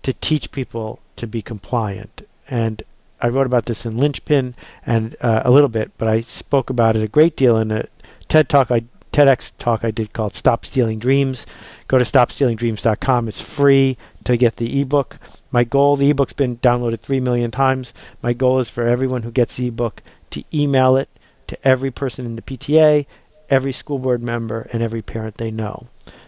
[0.03, 2.27] to teach people to be compliant.
[2.49, 2.83] And
[3.21, 6.95] I wrote about this in Linchpin and uh, a little bit, but I spoke about
[6.95, 7.85] it a great deal in a
[8.27, 11.45] TED talk I TEDx talk I did called Stop Stealing Dreams.
[11.87, 13.27] Go to stopstealingdreams.com.
[13.27, 15.17] It's free to get the ebook.
[15.51, 17.93] My goal, the ebook's been downloaded 3 million times.
[18.21, 21.09] My goal is for everyone who gets the ebook to email it
[21.47, 23.05] to every person in the PTA,
[23.49, 25.87] every school board member, and every parent they know.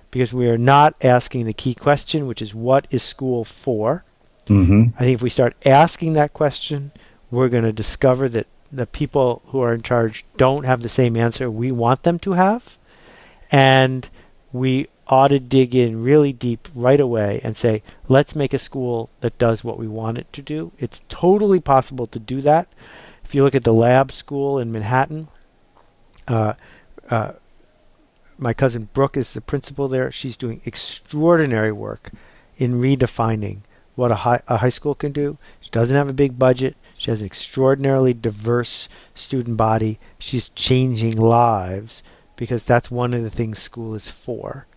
[0.10, 4.04] Because we are not asking the key question, which is what is school for?
[4.48, 4.96] Mm-hmm.
[4.96, 6.92] I think if we start asking that question,
[7.30, 11.18] we're going to discover that the people who are in charge don't have the same
[11.18, 12.78] answer we want them to have.
[13.52, 14.10] And
[14.54, 19.10] we ought to dig in really deep right away and say, let's make a school
[19.20, 20.72] that does what we want it to do.
[20.80, 22.68] It's totally possible to do that.
[23.26, 25.28] If you look at the lab school in Manhattan,
[26.28, 26.54] uh,
[27.10, 27.34] uh,
[28.38, 30.12] my cousin Brooke is the principal there.
[30.12, 32.12] She's doing extraordinary work
[32.58, 33.60] in redefining
[33.96, 35.38] what a high, a high school can do.
[35.60, 36.76] She doesn't have a big budget.
[37.02, 40.00] She has an extraordinarily diverse student body.
[40.20, 42.04] She's changing lives
[42.36, 44.68] because that's one of the things school is for.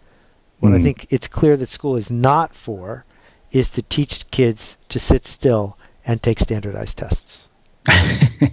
[0.58, 0.80] What Mm.
[0.80, 3.04] I think it's clear that school is not for
[3.52, 7.40] is to teach kids to sit still and take standardized tests.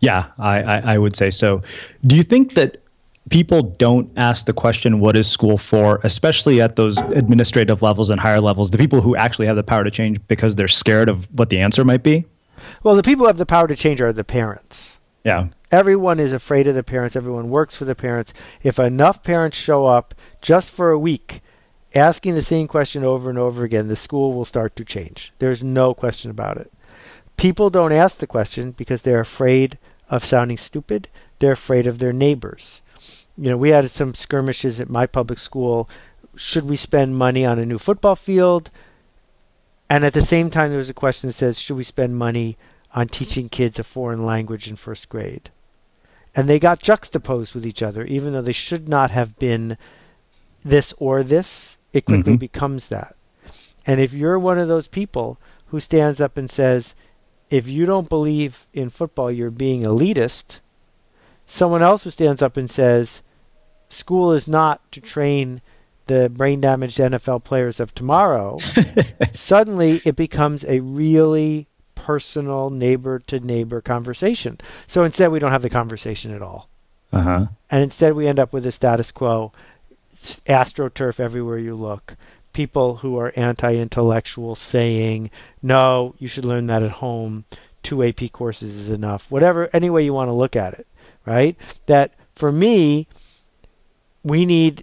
[0.00, 1.62] Yeah, I, I, I would say so.
[2.06, 2.82] Do you think that
[3.30, 8.20] people don't ask the question, what is school for, especially at those administrative levels and
[8.20, 11.26] higher levels, the people who actually have the power to change because they're scared of
[11.32, 12.26] what the answer might be?
[12.82, 14.98] Well, the people who have the power to change are the parents.
[15.24, 15.48] Yeah.
[15.70, 17.16] Everyone is afraid of the parents.
[17.16, 18.32] Everyone works for the parents.
[18.62, 21.42] If enough parents show up just for a week
[21.94, 25.32] asking the same question over and over again, the school will start to change.
[25.38, 26.72] There's no question about it.
[27.36, 29.78] People don't ask the question because they're afraid
[30.10, 31.08] of sounding stupid.
[31.38, 32.80] They're afraid of their neighbors.
[33.36, 35.88] You know, we had some skirmishes at my public school.
[36.34, 38.70] Should we spend money on a new football field?
[39.90, 42.56] And at the same time, there was a question that says, should we spend money
[42.94, 45.50] on teaching kids a foreign language in first grade?
[46.34, 49.78] And they got juxtaposed with each other, even though they should not have been
[50.64, 51.78] this or this.
[51.92, 52.38] It quickly Mhm.
[52.40, 53.16] becomes that.
[53.86, 56.94] And if you're one of those people who stands up and says,
[57.48, 60.60] if you don't believe in football, you're being elitist,
[61.46, 63.22] someone else who stands up and says,
[63.88, 65.62] school is not to train
[66.08, 68.58] the brain damaged NFL players of tomorrow,
[69.34, 74.58] suddenly it becomes a really personal neighbor to neighbor conversation.
[74.86, 76.68] So instead, we don't have the conversation at all.
[77.12, 77.46] Uh huh.
[77.70, 79.52] And instead, we end up with a status quo
[80.46, 82.16] astroturf everywhere you look.
[82.52, 85.30] People who are anti intellectual saying,
[85.62, 87.44] no, you should learn that at home.
[87.82, 89.26] Two AP courses is enough.
[89.30, 90.86] Whatever, any way you want to look at it,
[91.24, 91.56] right?
[91.86, 93.06] That for me,
[94.24, 94.82] we need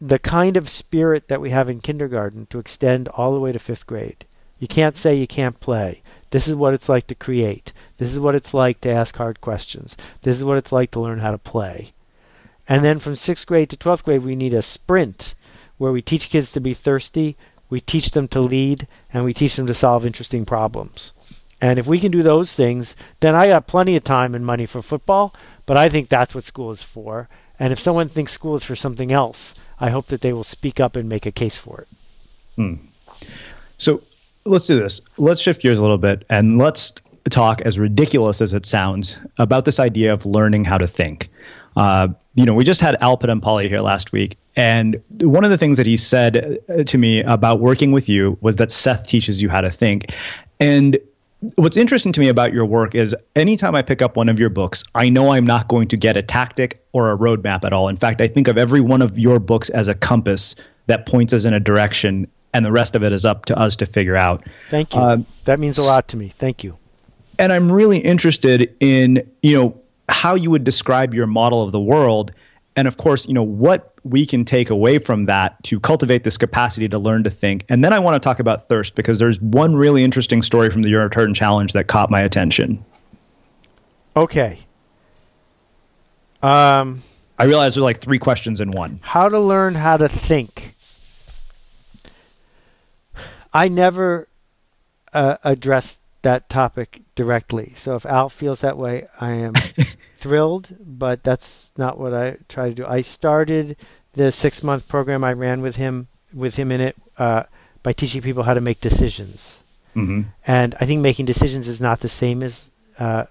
[0.00, 3.58] the kind of spirit that we have in kindergarten to extend all the way to
[3.58, 4.24] fifth grade.
[4.58, 6.02] You can't say you can't play.
[6.30, 7.72] This is what it's like to create.
[7.98, 9.96] This is what it's like to ask hard questions.
[10.22, 11.92] This is what it's like to learn how to play.
[12.68, 15.34] And then from sixth grade to 12th grade, we need a sprint
[15.78, 17.36] where we teach kids to be thirsty,
[17.70, 21.12] we teach them to lead, and we teach them to solve interesting problems.
[21.60, 24.66] And if we can do those things, then I got plenty of time and money
[24.66, 25.34] for football,
[25.66, 27.28] but I think that's what school is for.
[27.58, 30.80] And if someone thinks school is for something else, I hope that they will speak
[30.80, 31.88] up and make a case for it.
[32.56, 32.74] Hmm.
[33.76, 34.02] So
[34.44, 35.00] let's do this.
[35.16, 36.92] Let's shift gears a little bit and let's
[37.30, 41.30] talk, as ridiculous as it sounds, about this idea of learning how to think.
[41.76, 45.58] Uh, you know, we just had Al Polly here last week, and one of the
[45.58, 49.42] things that he said uh, to me about working with you was that Seth teaches
[49.42, 50.12] you how to think.
[50.60, 50.98] And
[51.56, 54.48] what's interesting to me about your work is anytime I pick up one of your
[54.48, 57.88] books, I know I'm not going to get a tactic or a roadmap at all.
[57.88, 60.54] In fact, I think of every one of your books as a compass
[60.86, 63.76] that points us in a direction, and the rest of it is up to us
[63.76, 64.42] to figure out.
[64.70, 65.00] Thank you.
[65.00, 66.32] Um, that means a lot to me.
[66.38, 66.76] Thank you.
[67.38, 71.80] and I'm really interested in you know how you would describe your model of the
[71.80, 72.32] world,
[72.78, 76.38] and of course, you know what we can take away from that to cultivate this
[76.38, 77.64] capacity to learn to think.
[77.68, 80.82] And then I want to talk about thirst because there's one really interesting story from
[80.82, 82.84] the Your Turn Challenge that caught my attention.
[84.16, 84.60] Okay.
[86.40, 87.02] Um,
[87.36, 89.00] I realize there are like three questions in one.
[89.02, 90.76] how to learn how to think.
[93.52, 94.28] I never
[95.12, 97.72] uh, address that topic directly.
[97.74, 99.54] So if Al feels that way, I am
[100.20, 102.86] thrilled, but that's not what I try to do.
[102.86, 103.76] I started
[104.14, 107.42] the six month program I ran with him with him in it uh,
[107.82, 109.58] by teaching people how to make decisions.
[109.96, 110.28] Mm-hmm.
[110.46, 112.54] And I think making decisions is not the same as
[113.00, 113.24] uh,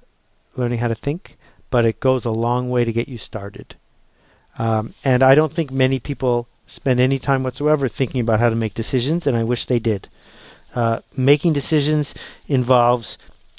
[0.58, 1.38] learning how to think,
[1.70, 3.76] but it goes a long way to get you started.
[4.60, 8.56] Um, and I don't think many people spend any time whatsoever thinking about how to
[8.56, 10.10] make decisions, and I wish they did.
[10.76, 12.14] Uh, making decisions
[12.50, 13.18] involves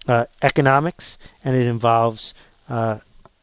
[0.09, 2.35] uh, economics, and it involves
[2.69, 2.99] uh,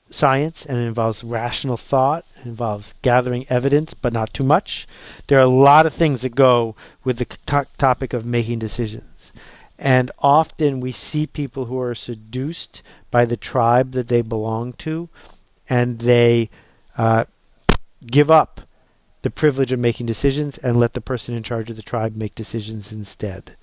[0.10, 2.26] science, and it involves rational thought.
[2.38, 4.88] It involves gathering evidence, but not too much.
[5.28, 9.32] There are a lot of things that go with the to- topic of making decisions.
[9.78, 15.10] And often we see people who are seduced by the tribe that they belong to,
[15.70, 16.50] and they
[16.98, 17.26] uh,
[18.06, 18.62] give up
[19.22, 22.36] the privilege of making decisions and let the person in charge of the tribe make
[22.36, 23.58] decisions instead.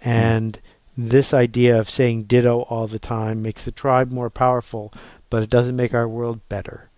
[0.00, 0.60] And
[0.96, 4.92] this idea of saying ditto all the time makes the tribe more powerful,
[5.30, 6.88] but it doesn't make our world better.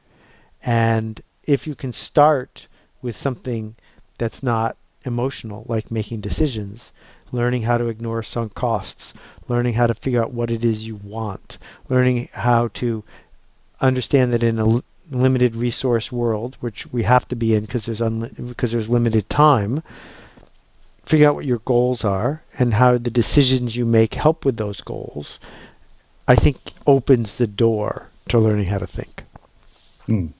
[0.62, 2.66] And if you can start
[3.00, 3.76] with something
[4.18, 6.92] that's not emotional, like making decisions,
[7.32, 9.14] learning how to ignore sunk costs,
[9.48, 13.04] learning how to figure out what it is you want, learning how to
[13.80, 18.00] understand that in a limited resource world, which we have to be in because there's
[18.00, 19.82] unli- because there's limited time,
[21.06, 24.80] figure out what your goals are and how the decisions you make help with those
[24.80, 25.38] goals.
[26.28, 29.22] I think opens the door to learning how to think.
[30.08, 30.32] Mm.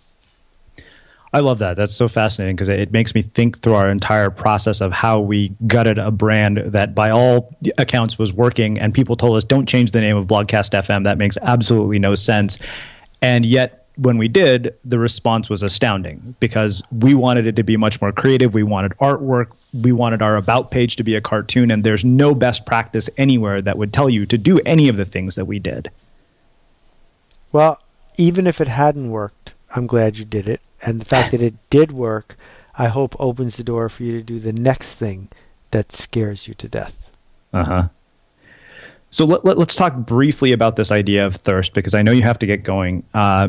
[1.32, 1.76] I love that.
[1.76, 5.54] That's so fascinating because it makes me think through our entire process of how we
[5.66, 8.78] gutted a brand that, by all accounts, was working.
[8.78, 11.04] And people told us, don't change the name of Blogcast FM.
[11.04, 12.58] That makes absolutely no sense.
[13.22, 17.76] And yet, when we did, the response was astounding because we wanted it to be
[17.76, 18.55] much more creative.
[18.55, 19.49] We wanted artwork.
[19.72, 21.70] We wanted our about page to be a cartoon.
[21.70, 25.05] And there's no best practice anywhere that would tell you to do any of the
[25.05, 25.90] things that we did.
[27.53, 27.80] Well,
[28.18, 30.61] even if it hadn't worked, I'm glad you did it.
[30.82, 32.36] And the fact that it did work,
[32.76, 35.28] I hope opens the door for you to do the next thing
[35.70, 36.94] that scares you to death.
[37.53, 37.88] Uh huh.
[39.11, 42.22] So let, let, us talk briefly about this idea of thirst because I know you
[42.22, 43.05] have to get going.
[43.14, 43.49] Uh,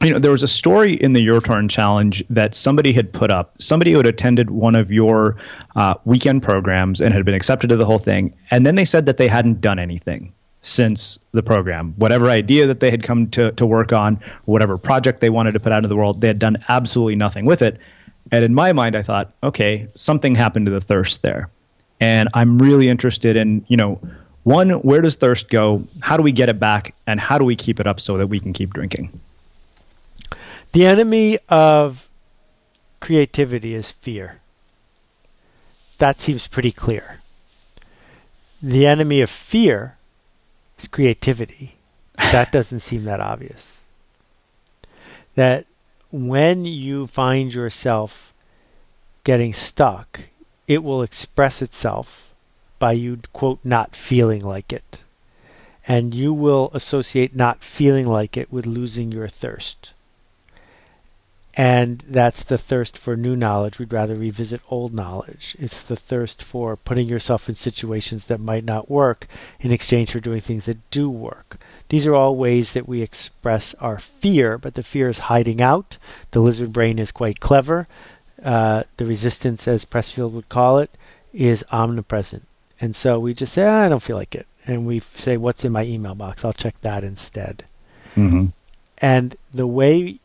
[0.00, 3.30] you know, there was a story in the Your Turn Challenge that somebody had put
[3.30, 3.60] up.
[3.60, 5.36] Somebody who had attended one of your
[5.74, 9.06] uh, weekend programs and had been accepted to the whole thing, and then they said
[9.06, 10.32] that they hadn't done anything
[10.62, 11.94] since the program.
[11.96, 15.60] Whatever idea that they had come to, to work on, whatever project they wanted to
[15.60, 17.80] put out into the world, they had done absolutely nothing with it.
[18.30, 21.48] And in my mind, I thought, okay, something happened to the thirst there.
[22.00, 24.00] And I'm really interested in, you know,
[24.44, 25.82] one, where does thirst go?
[26.00, 26.94] How do we get it back?
[27.06, 29.18] And how do we keep it up so that we can keep drinking?
[30.72, 32.08] The enemy of
[33.00, 34.40] creativity is fear.
[35.98, 37.20] That seems pretty clear.
[38.62, 39.96] The enemy of fear
[40.78, 41.76] is creativity.
[42.16, 43.78] That doesn't seem that obvious.
[45.34, 45.66] That
[46.10, 48.32] when you find yourself
[49.24, 50.20] getting stuck,
[50.66, 52.32] it will express itself
[52.78, 55.00] by you, quote, not feeling like it.
[55.86, 59.92] And you will associate not feeling like it with losing your thirst.
[61.58, 63.80] And that's the thirst for new knowledge.
[63.80, 65.56] We'd rather revisit old knowledge.
[65.58, 69.26] It's the thirst for putting yourself in situations that might not work
[69.58, 71.58] in exchange for doing things that do work.
[71.88, 75.96] These are all ways that we express our fear, but the fear is hiding out.
[76.30, 77.88] The lizard brain is quite clever.
[78.40, 80.96] Uh, the resistance, as Pressfield would call it,
[81.34, 82.46] is omnipresent.
[82.80, 84.46] And so we just say, ah, I don't feel like it.
[84.64, 86.44] And we say, What's in my email box?
[86.44, 87.64] I'll check that instead.
[88.14, 88.46] Mm-hmm.
[88.98, 90.20] And the way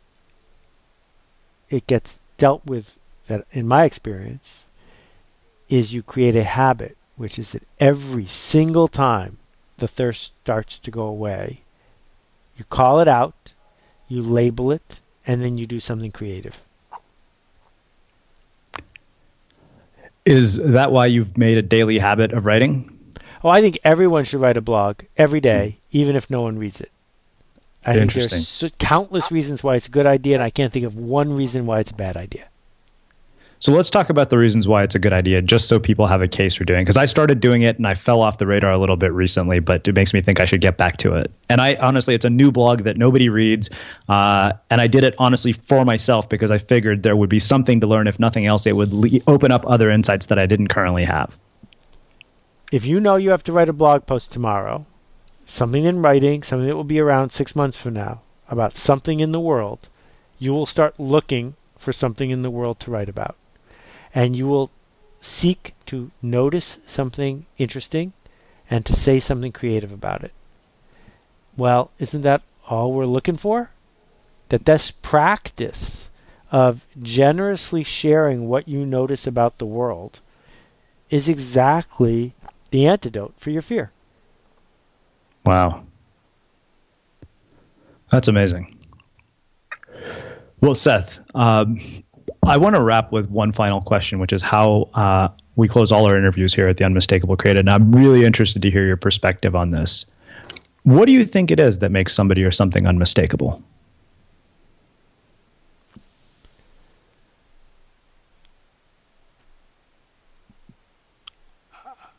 [1.74, 2.96] it gets dealt with
[3.28, 4.64] that in my experience
[5.70, 9.38] is you create a habit which is that every single time
[9.78, 11.62] the thirst starts to go away
[12.58, 13.54] you call it out
[14.08, 16.58] you label it and then you do something creative.
[20.26, 22.90] Is that why you've made a daily habit of writing?
[23.44, 25.98] Oh i think everyone should write a blog every day hmm.
[25.98, 26.93] even if no one reads it
[27.86, 30.96] I think there's countless reasons why it's a good idea, and I can't think of
[30.96, 32.48] one reason why it's a bad idea.
[33.64, 36.22] So let's talk about the reasons why it's a good idea, just so people have
[36.22, 36.84] a case for doing.
[36.84, 39.60] Because I started doing it and I fell off the radar a little bit recently,
[39.60, 41.32] but it makes me think I should get back to it.
[41.48, 43.70] And I honestly, it's a new blog that nobody reads,
[44.10, 47.80] uh, and I did it honestly for myself because I figured there would be something
[47.80, 48.06] to learn.
[48.06, 51.40] If nothing else, it would le- open up other insights that I didn't currently have.
[52.74, 54.86] If you know you have to write a blog post tomorrow,
[55.46, 59.32] something in writing, something that will be around six months from now, about something in
[59.32, 59.88] the world,
[60.40, 63.36] you will start looking for something in the world to write about.
[64.14, 64.72] And you will
[65.22, 68.14] seek to notice something interesting
[68.70, 70.34] and to say something creative about it.
[71.56, 73.72] Well, isn't that all we're looking for?
[74.50, 76.10] That this practice
[76.52, 80.20] of generously sharing what you notice about the world
[81.10, 82.34] is exactly
[82.72, 83.92] the antidote for your fear.
[85.46, 85.86] Wow.
[88.10, 88.78] That's amazing.
[90.62, 91.78] Well, Seth, um,
[92.46, 96.06] I want to wrap with one final question, which is how uh, we close all
[96.06, 97.62] our interviews here at the Unmistakable Creative.
[97.62, 100.06] And I'm really interested to hear your perspective on this.
[100.84, 103.64] What do you think it is that makes somebody or something unmistakable?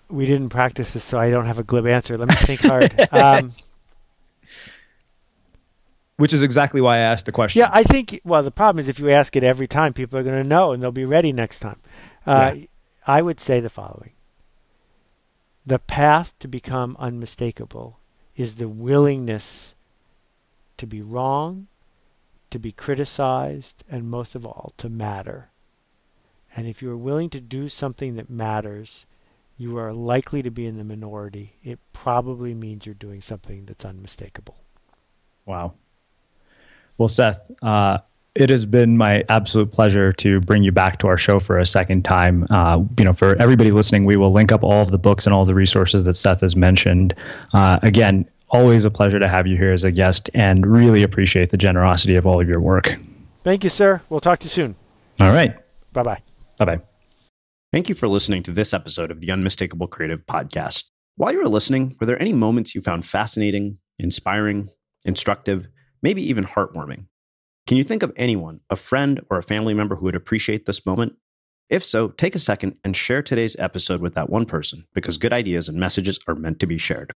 [0.08, 2.16] We didn't practice this, so I don't have a glib answer.
[2.18, 2.92] Let me think hard.
[3.12, 3.52] Um,
[6.16, 7.60] Which is exactly why I asked the question.
[7.60, 8.20] Yeah, I think.
[8.24, 10.72] Well, the problem is if you ask it every time, people are going to know
[10.72, 11.80] and they'll be ready next time.
[12.26, 12.64] Uh, Yeah.
[13.06, 14.12] I would say the following:
[15.66, 17.98] the path to become unmistakable
[18.36, 19.74] is the willingness
[20.78, 21.66] to be wrong,
[22.50, 25.50] to be criticized, and most of all, to matter.
[26.56, 29.04] And if you are willing to do something that matters,
[29.56, 31.54] you are likely to be in the minority.
[31.62, 34.56] It probably means you're doing something that's unmistakable.
[35.46, 35.74] Wow.
[36.98, 37.98] Well, Seth, uh,
[38.34, 41.66] it has been my absolute pleasure to bring you back to our show for a
[41.66, 42.46] second time.
[42.50, 45.34] Uh, you know, for everybody listening, we will link up all of the books and
[45.34, 47.14] all the resources that Seth has mentioned.
[47.52, 51.50] Uh, again, always a pleasure to have you here as a guest, and really appreciate
[51.50, 52.96] the generosity of all of your work.
[53.44, 54.02] Thank you, sir.
[54.08, 54.76] We'll talk to you soon.
[55.20, 55.56] All right.
[55.92, 56.22] Bye bye.
[56.58, 56.93] Bye bye.
[57.74, 60.90] Thank you for listening to this episode of the Unmistakable Creative Podcast.
[61.16, 64.68] While you were listening, were there any moments you found fascinating, inspiring,
[65.04, 65.66] instructive,
[66.00, 67.06] maybe even heartwarming?
[67.66, 70.86] Can you think of anyone, a friend or a family member who would appreciate this
[70.86, 71.16] moment?
[71.68, 75.32] If so, take a second and share today's episode with that one person because good
[75.32, 77.10] ideas and messages are meant to be shared.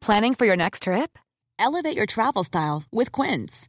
[0.00, 1.18] Planning for your next trip?
[1.58, 3.68] Elevate your travel style with Quince.